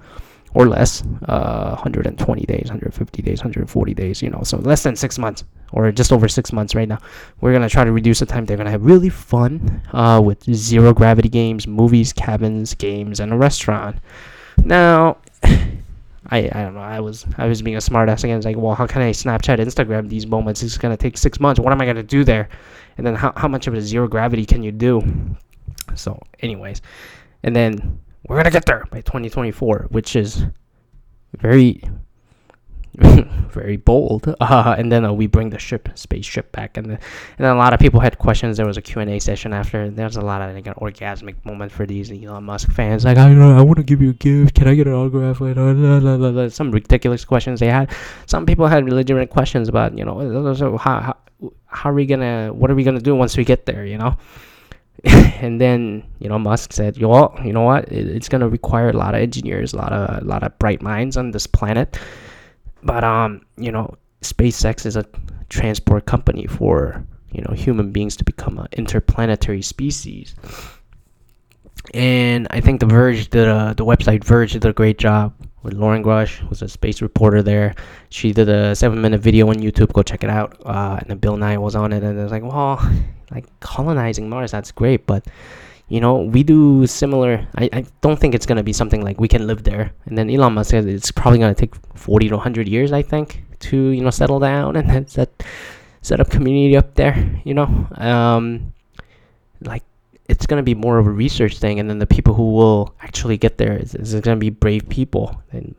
or 0.54 0.68
less, 0.68 1.04
uh, 1.28 1.76
120 1.76 2.46
days, 2.46 2.66
150 2.66 3.22
days, 3.22 3.40
140 3.40 3.94
days, 3.94 4.22
you 4.22 4.30
know, 4.30 4.42
so 4.44 4.58
less 4.58 4.84
than 4.84 4.96
six 4.96 5.18
months 5.18 5.44
or 5.72 5.92
just 5.92 6.12
over 6.12 6.28
six 6.28 6.52
months 6.52 6.76
right 6.76 6.88
now. 6.88 7.00
We're 7.42 7.54
gonna 7.54 7.70
try 7.70 7.84
to 7.84 7.92
reduce 7.92 8.20
the 8.20 8.26
time. 8.26 8.46
They're 8.46 8.58
gonna 8.58 8.72
have 8.72 8.84
really 8.84 9.10
fun 9.10 9.82
uh, 9.94 10.22
with 10.24 10.44
zero 10.54 10.94
gravity 10.94 11.30
games, 11.30 11.68
movies, 11.68 12.14
cabins, 12.14 12.74
games, 12.74 13.20
and 13.20 13.32
a 13.32 13.38
restaurant. 13.38 13.98
Now, 14.64 15.18
I, 16.32 16.50
I 16.52 16.62
don't 16.62 16.76
know. 16.76 16.82
I 16.82 17.00
was 17.00 17.26
I 17.38 17.48
was 17.48 17.62
being 17.62 17.78
a 17.78 17.80
smartass 17.80 18.24
again. 18.24 18.38
It's 18.38 18.46
like, 18.46 18.58
well, 18.58 18.76
how 18.76 18.86
can 18.86 19.02
I 19.02 19.12
Snapchat, 19.12 19.58
Instagram 19.58 20.10
these 20.10 20.28
moments? 20.28 20.62
It's 20.64 20.78
gonna 20.78 20.98
take 20.98 21.18
six 21.18 21.40
months. 21.40 21.60
What 21.60 21.74
am 21.74 21.82
I 21.82 21.86
gonna 21.86 22.04
do 22.04 22.24
there? 22.24 22.50
And 22.98 23.06
then 23.06 23.16
how 23.16 23.34
how 23.36 23.48
much 23.48 23.68
of 23.68 23.74
a 23.74 23.82
zero 23.82 24.08
gravity 24.08 24.46
can 24.46 24.62
you 24.62 24.72
do? 24.72 25.02
So, 25.96 26.22
anyways, 26.42 26.82
and 27.44 27.56
then 27.56 28.00
we're 28.30 28.38
gonna 28.38 28.52
get 28.52 28.66
there 28.66 28.86
by 28.92 29.02
2024, 29.02 29.88
which 29.90 30.16
is 30.16 30.46
very 31.38 31.82
very 33.52 33.78
bold. 33.78 34.34
Uh, 34.40 34.76
and 34.78 34.92
then 34.92 35.06
uh, 35.06 35.12
we 35.14 35.28
bring 35.28 35.50
the 35.50 35.60
ship, 35.60 35.90
spaceship 35.96 36.52
back, 36.52 36.78
and, 36.78 36.86
the, 36.88 36.94
and 36.94 37.00
then 37.38 37.52
a 37.52 37.58
lot 37.58 37.74
of 37.74 37.80
people 37.80 38.00
had 38.00 38.18
questions. 38.20 38.58
There 38.58 38.66
was 38.66 38.78
a 38.78 38.82
Q 38.82 39.02
and 39.02 39.10
A 39.10 39.20
session 39.20 39.54
after. 39.54 39.90
There 39.90 40.06
was 40.06 40.18
a 40.18 40.22
lot 40.22 40.42
of 40.42 40.54
like 40.56 40.68
an 40.68 40.74
orgasmic 40.76 41.44
moment 41.46 41.72
for 41.72 41.86
these 41.86 42.12
Elon 42.12 42.44
Musk 42.44 42.72
fans. 42.72 43.06
Like, 43.06 43.18
I 43.18 43.32
I 43.32 43.62
want 43.62 43.78
to 43.78 43.84
give 43.84 44.02
you 44.02 44.12
a 44.12 44.14
gift. 44.14 44.56
Can 44.56 44.68
I 44.68 44.76
get 44.76 44.88
an 44.88 44.94
autograph? 44.94 45.38
Some 46.54 46.72
ridiculous 46.72 47.26
questions 47.26 47.60
they 47.60 47.68
had. 47.68 47.92
Some 48.26 48.46
people 48.46 48.68
had 48.68 48.86
legitimate 48.86 49.30
questions 49.30 49.70
about 49.70 49.98
you 49.98 50.06
know 50.06 50.78
how, 50.78 50.78
how 50.78 51.18
how 51.66 51.90
are 51.90 51.94
we 51.94 52.06
gonna 52.06 52.52
what 52.54 52.70
are 52.70 52.76
we 52.76 52.84
gonna 52.84 53.00
do 53.00 53.16
once 53.16 53.38
we 53.38 53.46
get 53.46 53.66
there? 53.66 53.86
You 53.86 53.98
know. 53.98 54.18
and 55.42 55.62
then 55.62 56.04
you 56.20 56.28
know 56.28 56.40
Musk 56.40 56.74
said, 56.74 57.02
"Well, 57.02 57.38
you 57.44 57.54
know 57.54 57.62
what? 57.62 57.86
It's 57.92 58.28
gonna 58.28 58.50
require 58.50 58.90
a 58.90 58.94
lot 58.94 59.16
of 59.16 59.22
engineers, 59.22 59.74
a 59.74 59.78
lot 59.78 59.94
of 59.94 60.22
a 60.24 60.26
lot 60.26 60.44
of 60.44 60.58
bright 60.60 60.82
minds 60.82 61.18
on 61.18 61.32
this 61.32 61.48
planet." 61.48 61.98
But 62.84 63.04
um, 63.04 63.42
you 63.58 63.72
know, 63.72 63.96
SpaceX 64.22 64.86
is 64.86 64.96
a 64.96 65.06
transport 65.50 66.06
company 66.06 66.48
for 66.48 67.06
you 67.32 67.42
know 67.42 67.54
human 67.54 67.92
beings 67.92 68.16
to 68.18 68.24
become 68.24 68.58
an 68.58 68.68
interplanetary 68.74 69.62
species. 69.62 70.36
And 71.94 72.48
I 72.52 72.60
think 72.60 72.82
the 72.82 72.86
Verge 72.86 73.28
a, 73.28 73.74
the 73.76 73.86
website 73.86 74.24
Verge 74.24 74.54
did 74.54 74.66
a 74.66 74.74
great 74.74 74.98
job 74.98 75.34
with 75.64 75.74
Loren 75.74 76.04
Grush, 76.04 76.48
was 76.50 76.62
a 76.62 76.68
space 76.68 77.02
reporter 77.02 77.42
there. 77.42 77.76
She 78.10 78.32
did 78.32 78.50
a 78.50 78.76
seven 78.76 79.02
minute 79.02 79.22
video 79.22 79.50
on 79.50 79.56
YouTube. 79.56 79.94
Go 79.94 80.04
check 80.04 80.24
it 80.24 80.30
out. 80.30 80.60
Uh, 80.66 80.98
and 81.00 81.10
then 81.10 81.18
Bill 81.18 81.38
Nye 81.38 81.58
was 81.58 81.76
on 81.76 81.94
it, 81.94 82.04
and 82.04 82.18
it 82.18 82.24
was 82.24 82.32
like, 82.32 82.44
well, 82.44 82.80
like 83.32 83.46
colonizing 83.60 84.30
Mars, 84.30 84.52
that's 84.52 84.72
great, 84.72 85.06
but 85.06 85.26
you 85.90 86.00
know, 86.00 86.18
we 86.18 86.44
do 86.44 86.86
similar. 86.86 87.48
I, 87.56 87.70
I 87.74 87.86
don't 88.02 88.20
think 88.20 88.36
it's 88.36 88.46
gonna 88.46 88.64
be 88.64 88.74
something 88.74 89.04
like 89.04 89.20
we 89.20 89.28
can 89.28 89.48
live 89.48 89.64
there. 89.64 89.92
And 90.06 90.18
then 90.18 90.30
Elon 90.30 90.54
Musk 90.54 90.70
said 90.70 90.86
it's 90.86 91.12
probably 91.12 91.40
gonna 91.40 91.56
take 91.56 91.76
40 91.96 92.30
to 92.30 92.36
100 92.36 92.68
years, 92.68 92.92
I 92.92 93.02
think, 93.02 93.44
to 93.62 93.90
you 93.90 94.02
know 94.02 94.12
settle 94.12 94.40
down 94.40 94.76
and 94.76 94.88
then 94.88 95.08
set 95.18 95.44
set 96.02 96.20
up 96.20 96.30
community 96.30 96.78
up 96.78 96.94
there. 96.94 97.42
You 97.44 97.56
know, 97.56 97.88
um, 97.96 98.74
like 99.62 99.84
it's 100.30 100.46
gonna 100.46 100.64
be 100.64 100.76
more 100.76 101.00
of 101.00 101.08
a 101.08 101.12
research 101.12 101.58
thing, 101.58 101.80
and 101.80 101.90
then 101.90 102.00
the 102.00 102.08
people 102.08 102.34
who 102.34 102.54
will 102.54 102.96
actually 103.02 103.38
get 103.38 103.58
there 103.58 103.76
is, 103.76 103.96
is 103.96 104.14
gonna 104.22 104.38
be 104.38 104.50
brave 104.50 104.88
people. 104.88 105.42
And 105.52 105.76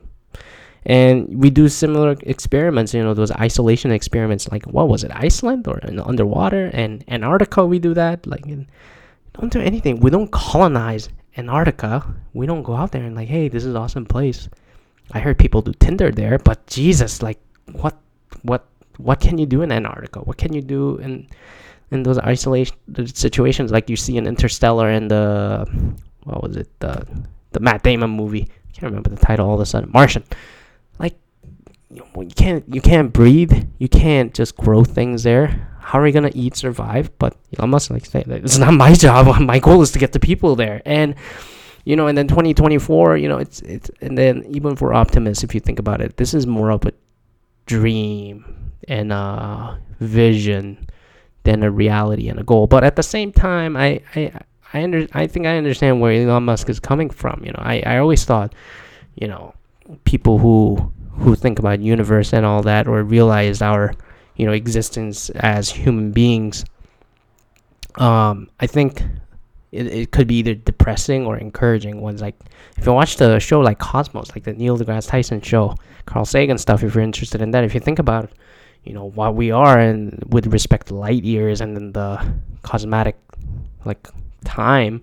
and 0.85 1.29
we 1.43 1.51
do 1.51 1.69
similar 1.69 2.17
experiments 2.23 2.95
you 2.95 3.03
know 3.03 3.13
those 3.13 3.31
isolation 3.33 3.91
experiments 3.91 4.51
like 4.51 4.65
what 4.67 4.89
was 4.89 5.05
it 5.05 5.11
iceland 5.15 5.69
or 5.69 5.79
underwater? 5.85 6.71
And 6.73 7.05
antarctica 7.09 7.65
we 7.67 7.79
do 7.79 7.95
that 7.95 8.27
like 8.27 8.45
don't 8.47 9.53
do 9.53 9.61
anything. 9.61 10.01
We 10.01 10.11
don't 10.11 10.33
colonize 10.33 11.11
antarctica. 11.37 12.15
We 12.33 12.47
don't 12.47 12.63
go 12.63 12.75
out 12.75 12.93
there 12.93 13.05
and 13.05 13.15
like 13.15 13.29
hey 13.29 13.49
this 13.49 13.65
is 13.65 13.75
an 13.75 13.77
awesome 13.77 14.07
place. 14.07 14.49
I 15.13 15.21
heard 15.21 15.39
people 15.39 15.61
do 15.61 15.73
tinder 15.75 16.11
there 16.11 16.39
but 16.39 16.67
jesus 16.67 17.21
like 17.23 17.39
what 17.73 17.97
what 18.43 18.65
what 18.97 19.21
can 19.21 19.39
you 19.39 19.47
do 19.47 19.63
in 19.63 19.73
antarctica? 19.73 20.21
What 20.21 20.37
can 20.37 20.53
you 20.53 20.63
do 20.63 20.97
in 20.99 21.29
in 21.91 22.03
those 22.03 22.19
isolation 22.19 22.77
situations 23.07 23.73
like 23.73 23.91
you 23.91 23.97
see 23.97 24.17
in 24.17 24.27
interstellar 24.27 24.89
and 24.89 25.11
the 25.11 25.67
what 26.25 26.43
was 26.43 26.57
it 26.57 26.69
the 26.81 27.07
the 27.53 27.61
matt 27.61 27.83
damon 27.83 28.11
movie 28.11 28.49
I 28.69 28.73
can't 28.73 28.91
remember 28.91 29.11
the 29.11 29.17
title 29.17 29.49
all 29.49 29.55
of 29.55 29.61
a 29.61 29.67
sudden 29.67 29.91
martian 29.93 30.25
Like 30.99 31.17
you 31.91 32.05
can't 32.37 32.65
you 32.73 32.81
can't 32.81 33.13
breathe. 33.13 33.53
You 33.79 33.89
can't 33.89 34.33
just 34.33 34.57
grow 34.57 34.85
things 34.85 35.23
there. 35.23 35.69
How 35.81 35.99
are 35.99 36.03
we 36.03 36.13
gonna 36.13 36.31
eat, 36.35 36.57
survive? 36.57 37.11
But 37.19 37.37
Elon 37.59 37.71
Musk 37.71 37.91
like 37.91 38.07
say 38.07 38.25
it's 38.27 38.59
not 38.59 38.75
my 38.85 38.95
job. 38.95 39.41
My 39.41 39.59
goal 39.59 39.83
is 39.83 39.91
to 39.93 39.99
get 39.99 40.13
the 40.13 40.21
people 40.21 40.55
there, 40.55 40.83
and 40.85 41.15
you 41.85 41.97
know, 41.97 42.07
and 42.07 42.17
then 42.17 42.29
2024, 42.29 43.17
you 43.17 43.29
know, 43.29 43.39
it's 43.39 43.61
it's 43.63 43.91
and 44.01 44.17
then 44.17 44.45
even 44.49 44.77
for 44.77 44.95
optimists, 44.95 45.43
if 45.43 45.55
you 45.55 45.61
think 45.61 45.79
about 45.79 46.01
it, 46.01 46.17
this 46.17 46.35
is 46.35 46.47
more 46.47 46.71
of 46.71 46.85
a 46.87 46.93
dream 47.67 48.73
and 48.87 49.13
a 49.13 49.79
vision 49.99 50.87
than 51.45 51.63
a 51.63 51.71
reality 51.71 52.29
and 52.29 52.39
a 52.39 52.45
goal. 52.45 52.67
But 52.67 52.85
at 52.85 52.97
the 52.97 53.03
same 53.03 53.33
time, 53.33 53.77
I 53.77 54.01
I 54.15 54.33
I 54.73 54.83
under 54.83 55.07
I 55.13 55.27
think 55.27 55.47
I 55.47 55.57
understand 55.57 56.01
where 56.01 56.13
Elon 56.13 56.45
Musk 56.45 56.69
is 56.69 56.81
coming 56.81 57.11
from. 57.11 57.43
You 57.45 57.53
know, 57.53 57.63
I 57.63 57.83
I 57.87 57.99
always 57.99 58.25
thought, 58.25 58.55
you 59.15 59.29
know, 59.29 59.55
people 60.05 60.39
who 60.39 60.93
who 61.13 61.35
think 61.35 61.59
about 61.59 61.81
universe 61.81 62.33
and 62.33 62.47
all 62.47 62.63
that 62.63 62.89
or 62.89 63.03
realize 63.03 63.61
our 63.63 63.93
you 64.37 64.47
know 64.47 64.53
existence 64.53 65.31
as 65.31 65.69
human 65.69 66.13
beings 66.13 66.65
um 67.97 68.49
i 68.61 68.67
think 68.67 69.03
it, 69.73 69.87
it 69.87 70.13
could 70.13 70.27
be 70.27 70.37
either 70.37 70.55
depressing 70.55 71.27
or 71.27 71.37
encouraging 71.37 72.01
ones 72.01 72.23
like 72.23 72.37
if 72.79 72.87
you 72.87 72.93
watch 72.93 73.17
the 73.17 73.39
show 73.39 73.61
like 73.61 73.79
cosmos 73.79 74.31
like 74.31 74.45
the 74.45 74.53
neil 74.55 74.79
degrasse 74.79 75.09
tyson 75.09 75.41
show 75.41 75.75
carl 76.07 76.25
sagan 76.25 76.57
stuff 76.57 76.83
if 76.83 76.95
you're 76.95 77.05
interested 77.05 77.43
in 77.43 77.51
that 77.51 77.65
if 77.65 77.75
you 77.75 77.81
think 77.81 77.99
about 77.99 78.31
you 78.85 78.93
know 78.93 79.05
what 79.05 79.35
we 79.35 79.51
are 79.51 79.79
and 79.79 80.23
with 80.29 80.47
respect 80.49 80.89
to 80.89 80.95
light 80.95 81.23
years 81.23 81.61
and 81.61 81.77
then 81.77 81.93
the 81.93 82.35
cosmetic 82.63 83.17
like 83.85 84.09
time 84.45 85.03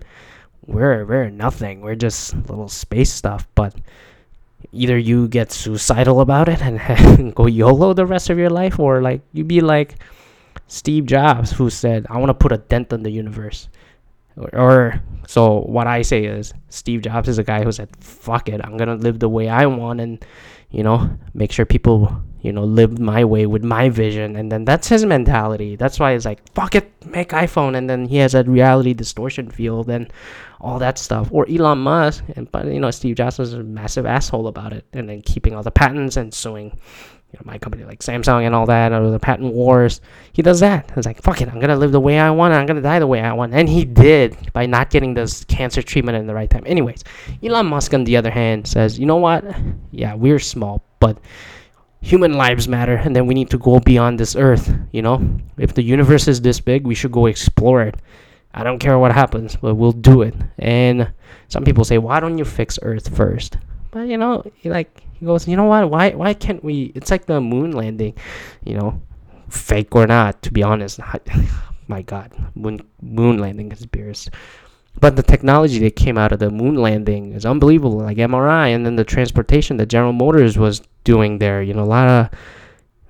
we're 0.66 1.04
we're 1.04 1.30
nothing 1.30 1.80
we're 1.80 1.94
just 1.94 2.34
little 2.48 2.68
space 2.68 3.12
stuff 3.12 3.46
but 3.54 3.74
either 4.72 4.98
you 4.98 5.28
get 5.28 5.52
suicidal 5.52 6.20
about 6.20 6.48
it 6.48 6.60
and 6.62 7.34
go 7.34 7.46
YOLO 7.46 7.94
the 7.94 8.06
rest 8.06 8.30
of 8.30 8.38
your 8.38 8.50
life, 8.50 8.78
or 8.78 9.00
like 9.00 9.20
you 9.32 9.44
be 9.44 9.60
like 9.60 9.96
Steve 10.66 11.06
Jobs, 11.06 11.52
who 11.52 11.70
said, 11.70 12.06
"I 12.10 12.18
want 12.18 12.30
to 12.30 12.34
put 12.34 12.52
a 12.52 12.58
dent 12.58 12.92
on 12.92 13.02
the 13.02 13.10
universe." 13.10 13.68
Or, 14.36 14.54
or, 14.54 15.02
so 15.26 15.60
what 15.62 15.86
I 15.86 16.02
say 16.02 16.24
is 16.24 16.54
Steve 16.68 17.02
Jobs 17.02 17.28
is 17.28 17.38
a 17.38 17.44
guy 17.44 17.64
who 17.64 17.72
said, 17.72 17.88
"Fuck 18.00 18.48
it, 18.48 18.60
I'm 18.62 18.76
gonna 18.76 18.96
live 18.96 19.18
the 19.18 19.28
way 19.28 19.48
I 19.48 19.66
want," 19.66 20.00
and 20.00 20.24
you 20.70 20.82
know, 20.82 21.10
make 21.34 21.52
sure 21.52 21.64
people 21.64 22.12
you 22.40 22.52
know 22.52 22.64
live 22.64 22.98
my 22.98 23.24
way 23.24 23.46
with 23.46 23.64
my 23.64 23.88
vision, 23.88 24.36
and 24.36 24.50
then 24.50 24.64
that's 24.64 24.88
his 24.88 25.04
mentality. 25.04 25.76
That's 25.76 25.98
why 25.98 26.12
he's 26.12 26.24
like, 26.24 26.40
"Fuck 26.54 26.74
it, 26.74 26.90
make 27.06 27.30
iPhone," 27.30 27.76
and 27.76 27.88
then 27.88 28.06
he 28.06 28.16
has 28.18 28.32
that 28.32 28.48
reality 28.48 28.94
distortion 28.94 29.50
field, 29.50 29.90
and 29.90 30.12
all 30.60 30.78
that 30.78 30.98
stuff. 30.98 31.28
Or 31.30 31.46
Elon 31.48 31.78
Musk, 31.78 32.24
and 32.36 32.50
but 32.50 32.66
you 32.66 32.80
know 32.80 32.90
Steve 32.90 33.16
Jobs 33.16 33.38
was 33.38 33.54
a 33.54 33.62
massive 33.62 34.06
asshole 34.06 34.46
about 34.46 34.72
it, 34.72 34.84
and 34.92 35.08
then 35.08 35.22
keeping 35.22 35.54
all 35.54 35.62
the 35.62 35.70
patents 35.70 36.16
and 36.16 36.32
suing. 36.32 36.78
You 37.32 37.38
know, 37.38 37.42
my 37.44 37.58
company 37.58 37.84
like 37.84 38.00
Samsung 38.00 38.46
and 38.46 38.54
all 38.54 38.64
that, 38.66 38.90
or 38.90 39.10
the 39.10 39.18
patent 39.18 39.52
wars. 39.52 40.00
He 40.32 40.40
does 40.40 40.60
that. 40.60 40.90
It's 40.96 41.06
like, 41.06 41.20
fuck 41.20 41.42
it, 41.42 41.48
I'm 41.48 41.60
gonna 41.60 41.76
live 41.76 41.92
the 41.92 42.00
way 42.00 42.18
I 42.18 42.30
want, 42.30 42.54
I'm 42.54 42.64
gonna 42.64 42.80
die 42.80 43.00
the 43.00 43.06
way 43.06 43.20
I 43.20 43.34
want. 43.34 43.52
And 43.52 43.68
he 43.68 43.84
did 43.84 44.50
by 44.54 44.64
not 44.64 44.88
getting 44.88 45.12
this 45.12 45.44
cancer 45.44 45.82
treatment 45.82 46.16
in 46.16 46.26
the 46.26 46.34
right 46.34 46.48
time. 46.48 46.62
Anyways, 46.64 47.04
Elon 47.42 47.66
Musk, 47.66 47.92
on 47.92 48.04
the 48.04 48.16
other 48.16 48.30
hand, 48.30 48.66
says, 48.66 48.98
you 48.98 49.04
know 49.04 49.16
what? 49.16 49.44
Yeah, 49.90 50.14
we're 50.14 50.38
small, 50.38 50.82
but 51.00 51.18
human 52.00 52.34
lives 52.34 52.68
matter, 52.68 52.94
and 52.96 53.14
then 53.14 53.26
we 53.26 53.34
need 53.34 53.50
to 53.50 53.58
go 53.58 53.80
beyond 53.80 54.18
this 54.18 54.36
earth. 54.36 54.72
You 54.92 55.02
know, 55.02 55.38
if 55.56 55.74
the 55.74 55.82
universe 55.82 56.28
is 56.28 56.40
this 56.40 56.60
big, 56.60 56.86
we 56.86 56.94
should 56.94 57.12
go 57.12 57.26
explore 57.26 57.82
it 57.82 57.96
I 58.54 58.64
don't 58.64 58.78
care 58.78 58.98
what 58.98 59.12
happens, 59.12 59.56
but 59.56 59.74
we'll 59.74 59.92
do 59.92 60.22
it. 60.22 60.34
And 60.58 61.12
some 61.48 61.64
people 61.64 61.84
say, 61.84 61.98
why 61.98 62.20
don't 62.20 62.38
you 62.38 62.44
fix 62.44 62.78
Earth 62.82 63.14
first? 63.14 63.58
But 63.90 64.08
you 64.08 64.16
know, 64.16 64.42
he 64.56 64.68
like 64.68 65.02
he 65.12 65.26
goes, 65.26 65.46
you 65.46 65.56
know 65.56 65.64
what? 65.64 65.90
Why 65.90 66.10
why 66.10 66.34
can't 66.34 66.62
we? 66.64 66.92
It's 66.94 67.10
like 67.10 67.26
the 67.26 67.40
moon 67.40 67.72
landing, 67.72 68.14
you 68.64 68.74
know, 68.74 69.00
fake 69.48 69.94
or 69.94 70.06
not. 70.06 70.42
To 70.42 70.52
be 70.52 70.62
honest, 70.62 71.00
my 71.88 72.02
God, 72.02 72.32
moon 72.54 72.80
moon 73.00 73.38
landing 73.38 73.70
conspiracy. 73.70 74.30
But 75.00 75.16
the 75.16 75.22
technology 75.22 75.78
that 75.80 75.96
came 75.96 76.18
out 76.18 76.32
of 76.32 76.40
the 76.40 76.50
moon 76.50 76.74
landing 76.74 77.32
is 77.32 77.46
unbelievable, 77.46 77.98
like 77.98 78.16
MRI, 78.16 78.74
and 78.74 78.84
then 78.84 78.96
the 78.96 79.04
transportation 79.04 79.76
that 79.76 79.86
General 79.86 80.12
Motors 80.12 80.58
was 80.58 80.82
doing 81.04 81.38
there. 81.38 81.62
You 81.62 81.74
know, 81.74 81.82
a 81.82 81.84
lot 81.84 82.08
of 82.08 82.38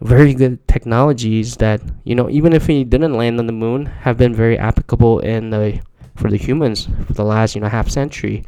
very 0.01 0.35
good 0.35 0.67
technologies 0.69 1.57
that 1.57 1.81
you 2.05 2.15
know, 2.15 2.29
even 2.29 2.53
if 2.53 2.69
we 2.69 2.85
didn't 2.85 3.15
land 3.15 3.39
on 3.39 3.47
the 3.47 3.53
moon, 3.53 3.87
have 3.87 4.19
been 4.19 4.35
very 4.35 4.59
applicable 4.59 5.21
in 5.21 5.51
the 5.51 5.81
for 6.15 6.31
the 6.31 6.37
humans 6.37 6.89
for 7.07 7.13
the 7.15 7.25
last 7.25 7.55
you 7.55 7.61
know 7.61 7.69
half 7.69 7.89
century. 7.89 8.45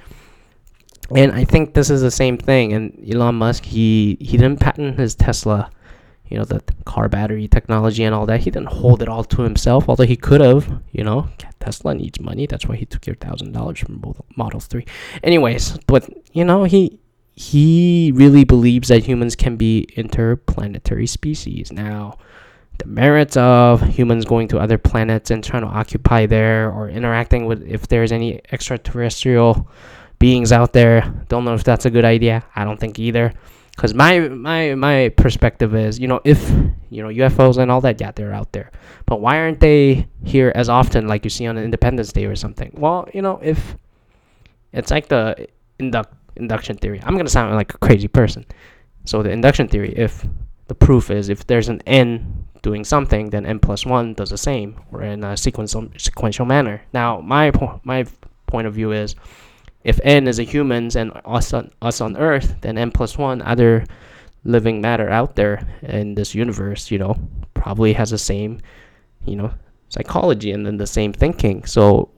And 1.14 1.33
I 1.33 1.44
think 1.44 1.74
this 1.74 1.90
is 1.90 2.03
the 2.03 2.11
same 2.11 2.38
thing. 2.38 2.72
And 2.72 3.05
Elon 3.11 3.37
Musk, 3.37 3.64
he 3.64 4.16
he 4.20 4.37
didn't 4.37 4.61
patent 4.61 4.98
his 4.98 5.14
Tesla 5.14 5.70
you 6.31 6.38
know 6.38 6.45
the 6.45 6.62
car 6.85 7.09
battery 7.09 7.49
technology 7.49 8.05
and 8.05 8.14
all 8.14 8.27
that. 8.27 8.40
He 8.40 8.51
didn't 8.51 8.69
hold 8.69 9.03
it 9.03 9.09
all 9.09 9.25
to 9.25 9.43
himself 9.43 9.88
although 9.88 10.05
he 10.05 10.16
could 10.16 10.40
have 10.40 10.83
you 10.93 11.05
know. 11.05 11.29
Tesla 11.59 11.95
needs 11.95 12.19
money. 12.19 12.47
That's 12.47 12.66
why 12.66 12.77
he 12.77 12.87
took 12.87 13.07
your 13.07 13.16
thousand 13.16 13.53
dollars 13.53 13.81
from 13.81 13.99
both 13.99 14.21
model 14.37 14.61
3 14.61 14.85
anyways 15.23 15.77
but 15.87 16.09
you 16.33 16.45
know 16.45 16.64
he 16.64 16.99
he 17.35 18.12
really 18.14 18.45
believes 18.45 18.88
that 18.88 19.05
humans 19.05 19.35
can 19.35 19.57
be 19.57 19.88
interplanetary 19.97 21.07
species. 21.07 21.73
Now 21.73 22.19
the 22.79 22.87
merits 22.87 23.37
of 23.37 23.83
humans 23.83 24.25
going 24.25 24.49
to 24.49 24.59
other 24.59 24.79
planets 24.79 25.31
and 25.31 25.45
trying 25.45 25.62
to 25.62 25.69
occupy 25.69 26.27
there 26.27 26.71
or 26.71 26.88
interacting 26.88 27.45
with 27.47 27.62
if 27.62 27.88
there's 27.88 28.12
any 28.12 28.40
extraterrestrial 28.53 29.69
beings 30.19 30.53
out 30.53 30.73
there 30.73 31.01
don't 31.29 31.45
know 31.45 31.55
if 31.55 31.64
that's 31.64 31.87
a 31.87 31.90
good 31.90 32.05
idea. 32.05 32.45
I 32.55 32.64
don't 32.64 32.79
think 32.79 32.99
either 32.99 33.33
because 33.81 33.95
my 33.95 34.29
my 34.29 34.75
my 34.75 35.09
perspective 35.16 35.75
is 35.75 35.99
you 35.99 36.07
know 36.07 36.21
if 36.23 36.51
you 36.90 37.03
know 37.03 37.09
ufos 37.09 37.57
and 37.57 37.71
all 37.71 37.81
that 37.81 37.99
yeah 37.99 38.12
they're 38.12 38.35
out 38.35 38.53
there. 38.53 38.71
But 39.07 39.23
why 39.23 39.38
aren't 39.38 39.61
they 39.61 40.07
here 40.23 40.53
as 40.55 40.69
often 40.69 41.09
like 41.09 41.25
you 41.25 41.31
see 41.31 41.47
on 41.47 41.57
independence 41.57 42.12
day 42.12 42.27
or 42.27 42.37
something? 42.37 42.73
Well 42.75 43.09
you 43.14 43.23
know 43.23 43.40
if 43.43 43.77
it's 44.75 44.90
like 44.90 45.09
the 45.09 45.49
induct 45.79 46.12
induction 46.37 46.77
theory. 46.77 47.01
I'm 47.03 47.16
gonna 47.16 47.31
sound 47.31 47.55
like 47.55 47.73
a 47.73 47.79
crazy 47.79 48.07
person. 48.07 48.45
So 49.07 49.23
the 49.23 49.31
induction 49.31 49.66
theory 49.66 49.95
if 49.97 50.27
the 50.69 50.75
proof 50.75 51.11
is 51.11 51.31
if 51.31 51.47
there's 51.47 51.71
an 51.71 51.81
n 51.87 52.47
doing 52.61 52.85
something 52.85 53.31
then 53.31 53.47
n 53.47 53.59
plus 53.59 53.87
1 53.87 54.12
does 54.12 54.29
the 54.29 54.37
same 54.37 54.79
or 54.93 55.03
in 55.03 55.25
a 55.25 55.38
sequential 55.38 55.88
sequential 55.97 56.45
manner. 56.45 56.83
Now 56.93 57.21
my 57.21 57.51
po- 57.51 57.81
my 57.85 58.05
point 58.47 58.66
of 58.66 58.75
view 58.75 58.93
is 58.93 59.16
if 59.85 60.01
n 60.03 60.29
is 60.29 60.38
a 60.38 60.43
humans 60.43 60.97
and 60.97 61.12
us 61.25 61.53
on 61.53 61.71
us 61.81 62.01
on 62.01 62.16
Earth, 62.16 62.57
then 62.61 62.77
n 62.79 62.90
plus 62.90 63.16
one 63.16 63.43
other 63.43 63.85
living 64.45 64.81
matter 64.81 65.09
out 65.09 65.37
there 65.37 65.66
in 65.83 66.14
this 66.14 66.35
universe, 66.35 66.90
you 66.90 66.99
know, 66.99 67.16
probably 67.55 67.93
has 67.93 68.11
the 68.11 68.19
same, 68.19 68.59
you 69.25 69.37
know, 69.37 69.53
psychology 69.88 70.53
and 70.53 70.64
then 70.66 70.77
the 70.77 70.87
same 70.87 71.12
thinking. 71.12 71.64
So 71.64 72.11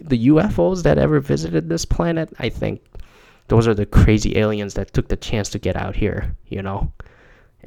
the 0.00 0.28
UFOs 0.28 0.82
that 0.82 0.98
ever 0.98 1.20
visited 1.20 1.68
this 1.68 1.84
planet, 1.84 2.32
I 2.38 2.48
think 2.48 2.82
those 3.48 3.68
are 3.68 3.74
the 3.74 3.86
crazy 3.86 4.36
aliens 4.38 4.74
that 4.74 4.92
took 4.92 5.08
the 5.08 5.16
chance 5.16 5.48
to 5.50 5.58
get 5.58 5.76
out 5.76 5.96
here, 5.96 6.36
you 6.48 6.62
know. 6.62 6.92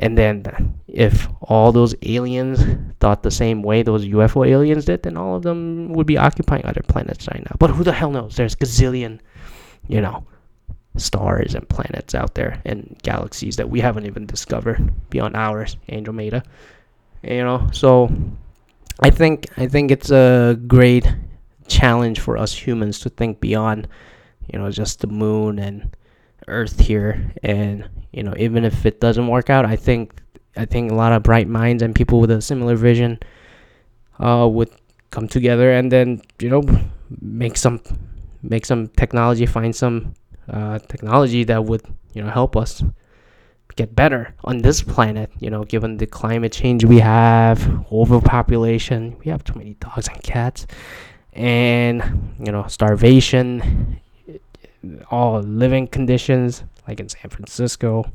And 0.01 0.17
then 0.17 0.45
if 0.87 1.27
all 1.41 1.73
those 1.73 1.93
aliens 2.03 2.63
thought 3.01 3.21
the 3.21 3.31
same 3.31 3.61
way 3.61 3.83
those 3.83 4.05
UFO 4.05 4.47
aliens 4.47 4.85
did, 4.85 5.03
then 5.03 5.17
all 5.17 5.35
of 5.35 5.43
them 5.43 5.89
would 5.93 6.07
be 6.07 6.17
occupying 6.17 6.65
other 6.65 6.81
planets 6.87 7.27
right 7.27 7.43
now. 7.43 7.55
But 7.59 7.71
who 7.71 7.83
the 7.83 7.91
hell 7.91 8.09
knows? 8.09 8.37
There's 8.37 8.55
gazillion, 8.55 9.19
you 9.89 9.99
know, 9.99 10.25
stars 10.95 11.53
and 11.53 11.67
planets 11.67 12.15
out 12.15 12.33
there 12.33 12.61
and 12.63 12.97
galaxies 13.03 13.57
that 13.57 13.69
we 13.69 13.81
haven't 13.81 14.05
even 14.05 14.25
discovered 14.25 14.91
beyond 15.09 15.35
ours, 15.35 15.75
Andromeda. 15.89 16.43
You 17.21 17.43
know, 17.43 17.67
so 17.73 18.09
I 19.01 19.09
think 19.09 19.47
I 19.57 19.67
think 19.67 19.91
it's 19.91 20.11
a 20.11 20.57
great 20.65 21.13
challenge 21.67 22.21
for 22.21 22.37
us 22.37 22.53
humans 22.53 22.99
to 23.01 23.09
think 23.09 23.41
beyond, 23.41 23.89
you 24.51 24.57
know, 24.57 24.71
just 24.71 25.01
the 25.01 25.07
moon 25.07 25.59
and 25.59 25.93
Earth 26.47 26.79
here, 26.79 27.31
and 27.43 27.87
you 28.11 28.23
know, 28.23 28.33
even 28.37 28.65
if 28.65 28.85
it 28.85 28.99
doesn't 28.99 29.27
work 29.27 29.49
out, 29.49 29.65
I 29.65 29.75
think 29.75 30.13
I 30.57 30.65
think 30.65 30.91
a 30.91 30.95
lot 30.95 31.13
of 31.13 31.23
bright 31.23 31.47
minds 31.47 31.83
and 31.83 31.93
people 31.93 32.19
with 32.19 32.31
a 32.31 32.41
similar 32.41 32.75
vision 32.75 33.19
uh, 34.19 34.47
would 34.51 34.69
come 35.11 35.27
together 35.27 35.71
and 35.71 35.91
then 35.91 36.21
you 36.39 36.49
know 36.49 36.63
make 37.21 37.57
some 37.57 37.81
make 38.41 38.65
some 38.65 38.87
technology, 38.87 39.45
find 39.45 39.75
some 39.75 40.13
uh, 40.47 40.79
technology 40.79 41.43
that 41.45 41.63
would 41.65 41.81
you 42.13 42.23
know 42.23 42.29
help 42.29 42.57
us 42.57 42.83
get 43.75 43.95
better 43.95 44.33
on 44.43 44.59
this 44.59 44.81
planet. 44.81 45.31
You 45.39 45.49
know, 45.49 45.63
given 45.63 45.97
the 45.97 46.07
climate 46.07 46.51
change 46.51 46.83
we 46.85 46.99
have, 46.99 47.85
overpopulation, 47.91 49.17
we 49.23 49.31
have 49.31 49.43
too 49.43 49.57
many 49.57 49.75
dogs 49.75 50.07
and 50.07 50.21
cats, 50.23 50.65
and 51.33 52.35
you 52.39 52.51
know 52.51 52.65
starvation 52.67 53.99
all 55.11 55.41
living 55.41 55.87
conditions, 55.87 56.63
like 56.87 56.99
in 56.99 57.09
San 57.09 57.29
Francisco. 57.29 58.11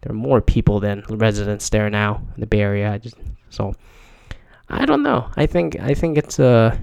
There 0.00 0.12
are 0.12 0.16
more 0.16 0.40
people 0.40 0.80
than 0.80 1.04
residents 1.08 1.68
there 1.70 1.88
now 1.88 2.22
in 2.34 2.40
the 2.40 2.46
Bay 2.46 2.60
Area. 2.60 2.92
I 2.92 2.98
just, 2.98 3.16
so 3.50 3.74
I 4.68 4.84
don't 4.84 5.02
know. 5.02 5.30
I 5.36 5.46
think 5.46 5.78
I 5.78 5.94
think 5.94 6.18
it's 6.18 6.38
a 6.38 6.78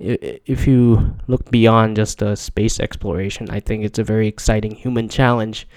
if 0.00 0.66
you 0.66 1.14
look 1.26 1.50
beyond 1.50 1.96
just 1.96 2.22
a 2.22 2.34
space 2.34 2.80
exploration, 2.80 3.50
I 3.50 3.60
think 3.60 3.84
it's 3.84 3.98
a 3.98 4.04
very 4.04 4.26
exciting 4.26 4.74
human 4.74 5.08
challenge, 5.08 5.68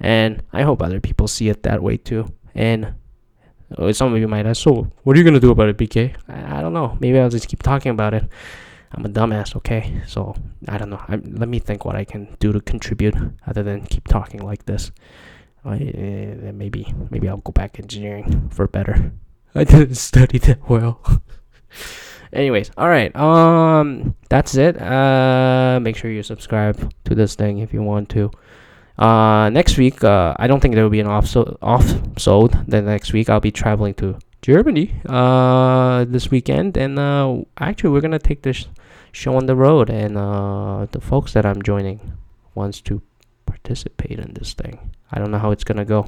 and 0.00 0.42
I 0.52 0.62
hope 0.62 0.82
other 0.82 1.00
people 1.00 1.28
see 1.28 1.48
it 1.48 1.62
that 1.62 1.82
way 1.82 1.96
too. 1.96 2.26
And 2.54 2.94
uh, 3.76 3.92
some 3.92 4.12
of 4.12 4.18
you 4.18 4.26
might 4.26 4.46
ask, 4.46 4.62
so 4.62 4.90
what 5.04 5.16
are 5.16 5.18
you 5.18 5.24
gonna 5.24 5.40
do 5.40 5.52
about 5.52 5.68
it, 5.68 5.78
BK? 5.78 6.14
I, 6.28 6.58
I 6.58 6.60
don't 6.60 6.72
know. 6.72 6.96
Maybe 7.00 7.18
I'll 7.18 7.30
just 7.30 7.48
keep 7.48 7.62
talking 7.62 7.90
about 7.90 8.14
it. 8.14 8.24
I'm 8.92 9.04
a 9.04 9.08
dumbass, 9.08 9.54
okay? 9.56 10.02
So 10.06 10.34
I 10.66 10.78
don't 10.78 10.90
know. 10.90 11.02
I, 11.08 11.16
let 11.16 11.48
me 11.48 11.58
think 11.58 11.84
what 11.84 11.96
I 11.96 12.04
can 12.04 12.36
do 12.38 12.52
to 12.52 12.60
contribute 12.60 13.14
other 13.46 13.62
than 13.62 13.84
keep 13.86 14.08
talking 14.08 14.40
like 14.40 14.64
this. 14.66 14.90
Uh, 15.64 15.76
maybe 16.54 16.94
maybe 17.10 17.28
I'll 17.28 17.38
go 17.38 17.52
back 17.52 17.78
engineering 17.78 18.48
for 18.50 18.66
better. 18.66 19.12
I 19.54 19.64
didn't 19.64 19.96
study 19.96 20.38
that 20.38 20.68
well. 20.68 21.00
Anyways, 22.32 22.70
all 22.76 22.88
right. 22.88 23.14
Um, 23.16 24.14
that's 24.28 24.54
it. 24.54 24.80
Uh, 24.80 25.80
make 25.82 25.96
sure 25.96 26.10
you 26.10 26.22
subscribe 26.22 26.92
to 27.04 27.14
this 27.14 27.34
thing 27.34 27.58
if 27.58 27.72
you 27.72 27.82
want 27.82 28.08
to. 28.10 28.30
Uh, 28.98 29.48
next 29.50 29.78
week, 29.78 30.02
uh, 30.04 30.34
I 30.38 30.46
don't 30.46 30.60
think 30.60 30.74
there 30.74 30.84
will 30.84 30.90
be 30.90 31.00
an 31.00 31.06
off 31.06 31.26
so 31.26 31.56
off 31.62 31.86
sold. 32.18 32.56
Then 32.66 32.86
next 32.86 33.12
week 33.12 33.30
I'll 33.30 33.40
be 33.40 33.52
traveling 33.52 33.94
to 33.94 34.18
Germany 34.42 34.94
uh, 35.06 36.04
this 36.08 36.30
weekend, 36.30 36.76
and 36.76 36.98
uh, 36.98 37.42
actually 37.58 37.90
we're 37.90 38.00
gonna 38.00 38.18
take 38.18 38.42
this 38.42 38.66
show 39.12 39.36
on 39.36 39.46
the 39.46 39.56
road, 39.56 39.90
and 39.90 40.16
uh, 40.16 40.86
the 40.90 41.00
folks 41.00 41.32
that 41.32 41.44
I'm 41.44 41.62
joining 41.62 42.16
wants 42.54 42.80
to 42.82 43.02
participate 43.46 44.18
in 44.18 44.34
this 44.34 44.54
thing. 44.54 44.90
I 45.10 45.18
don't 45.18 45.30
know 45.30 45.38
how 45.38 45.50
it's 45.50 45.64
gonna 45.64 45.84
go. 45.84 46.06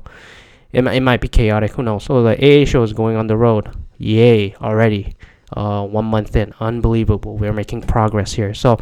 It, 0.73 0.87
it 0.87 1.01
might 1.01 1.21
be 1.21 1.29
chaotic. 1.29 1.73
Who 1.73 1.83
knows? 1.83 2.05
So 2.05 2.23
the 2.23 2.37
AA 2.37 2.65
show 2.65 2.83
is 2.83 2.93
going 2.93 3.17
on 3.17 3.27
the 3.27 3.37
road. 3.37 3.75
Yay! 3.99 4.55
Already, 4.57 5.17
uh, 5.57 5.85
one 5.87 6.05
month 6.05 6.37
in, 6.37 6.55
unbelievable. 6.61 7.37
We're 7.37 7.53
making 7.53 7.83
progress 7.83 8.33
here. 8.33 8.55
So, 8.55 8.79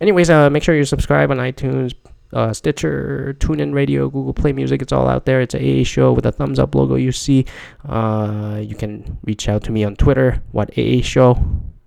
anyways, 0.00 0.30
uh, 0.30 0.50
make 0.50 0.62
sure 0.62 0.74
you 0.74 0.84
subscribe 0.84 1.30
on 1.30 1.36
iTunes, 1.36 1.94
uh, 2.32 2.52
Stitcher, 2.52 3.36
TuneIn 3.38 3.74
Radio, 3.74 4.08
Google 4.08 4.34
Play 4.34 4.52
Music. 4.52 4.82
It's 4.82 4.92
all 4.92 5.08
out 5.08 5.24
there. 5.24 5.40
It's 5.40 5.54
a 5.54 5.80
AA 5.80 5.84
show 5.84 6.12
with 6.12 6.26
a 6.26 6.32
thumbs 6.32 6.58
up 6.58 6.74
logo 6.74 6.94
you 6.94 7.12
see. 7.12 7.44
Uh, 7.88 8.60
you 8.62 8.74
can 8.74 9.18
reach 9.24 9.48
out 9.48 9.64
to 9.64 9.72
me 9.72 9.84
on 9.84 9.96
Twitter. 9.96 10.42
What 10.52 10.70
AA 10.78 11.02
show? 11.02 11.38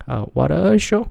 Uh, 0.07 0.23
what 0.33 0.51
a 0.51 0.77
show? 0.79 1.09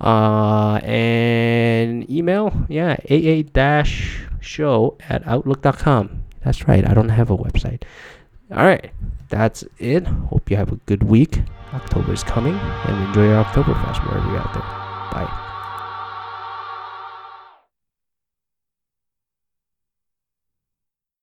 Uh, 0.00 0.80
and 0.82 2.10
email, 2.10 2.52
yeah, 2.68 2.96
aa 3.08 3.42
dash 3.52 4.26
show 4.40 4.98
at 5.08 5.24
outlook.com. 5.26 6.24
That's 6.44 6.66
right. 6.66 6.88
I 6.88 6.92
don't 6.92 7.10
have 7.10 7.30
a 7.30 7.36
website. 7.36 7.82
All 8.50 8.64
right. 8.64 8.90
That's 9.28 9.64
it. 9.78 10.06
Hope 10.06 10.50
you 10.50 10.56
have 10.56 10.72
a 10.72 10.76
good 10.86 11.04
week. 11.04 11.40
October 11.72 12.12
is 12.12 12.22
coming 12.22 12.54
and 12.54 13.06
enjoy 13.06 13.28
your 13.28 13.44
Oktoberfest 13.44 14.04
wherever 14.06 14.28
you're 14.28 14.40
out 14.40 14.52
there. 14.52 14.62
Bye. 15.12 15.51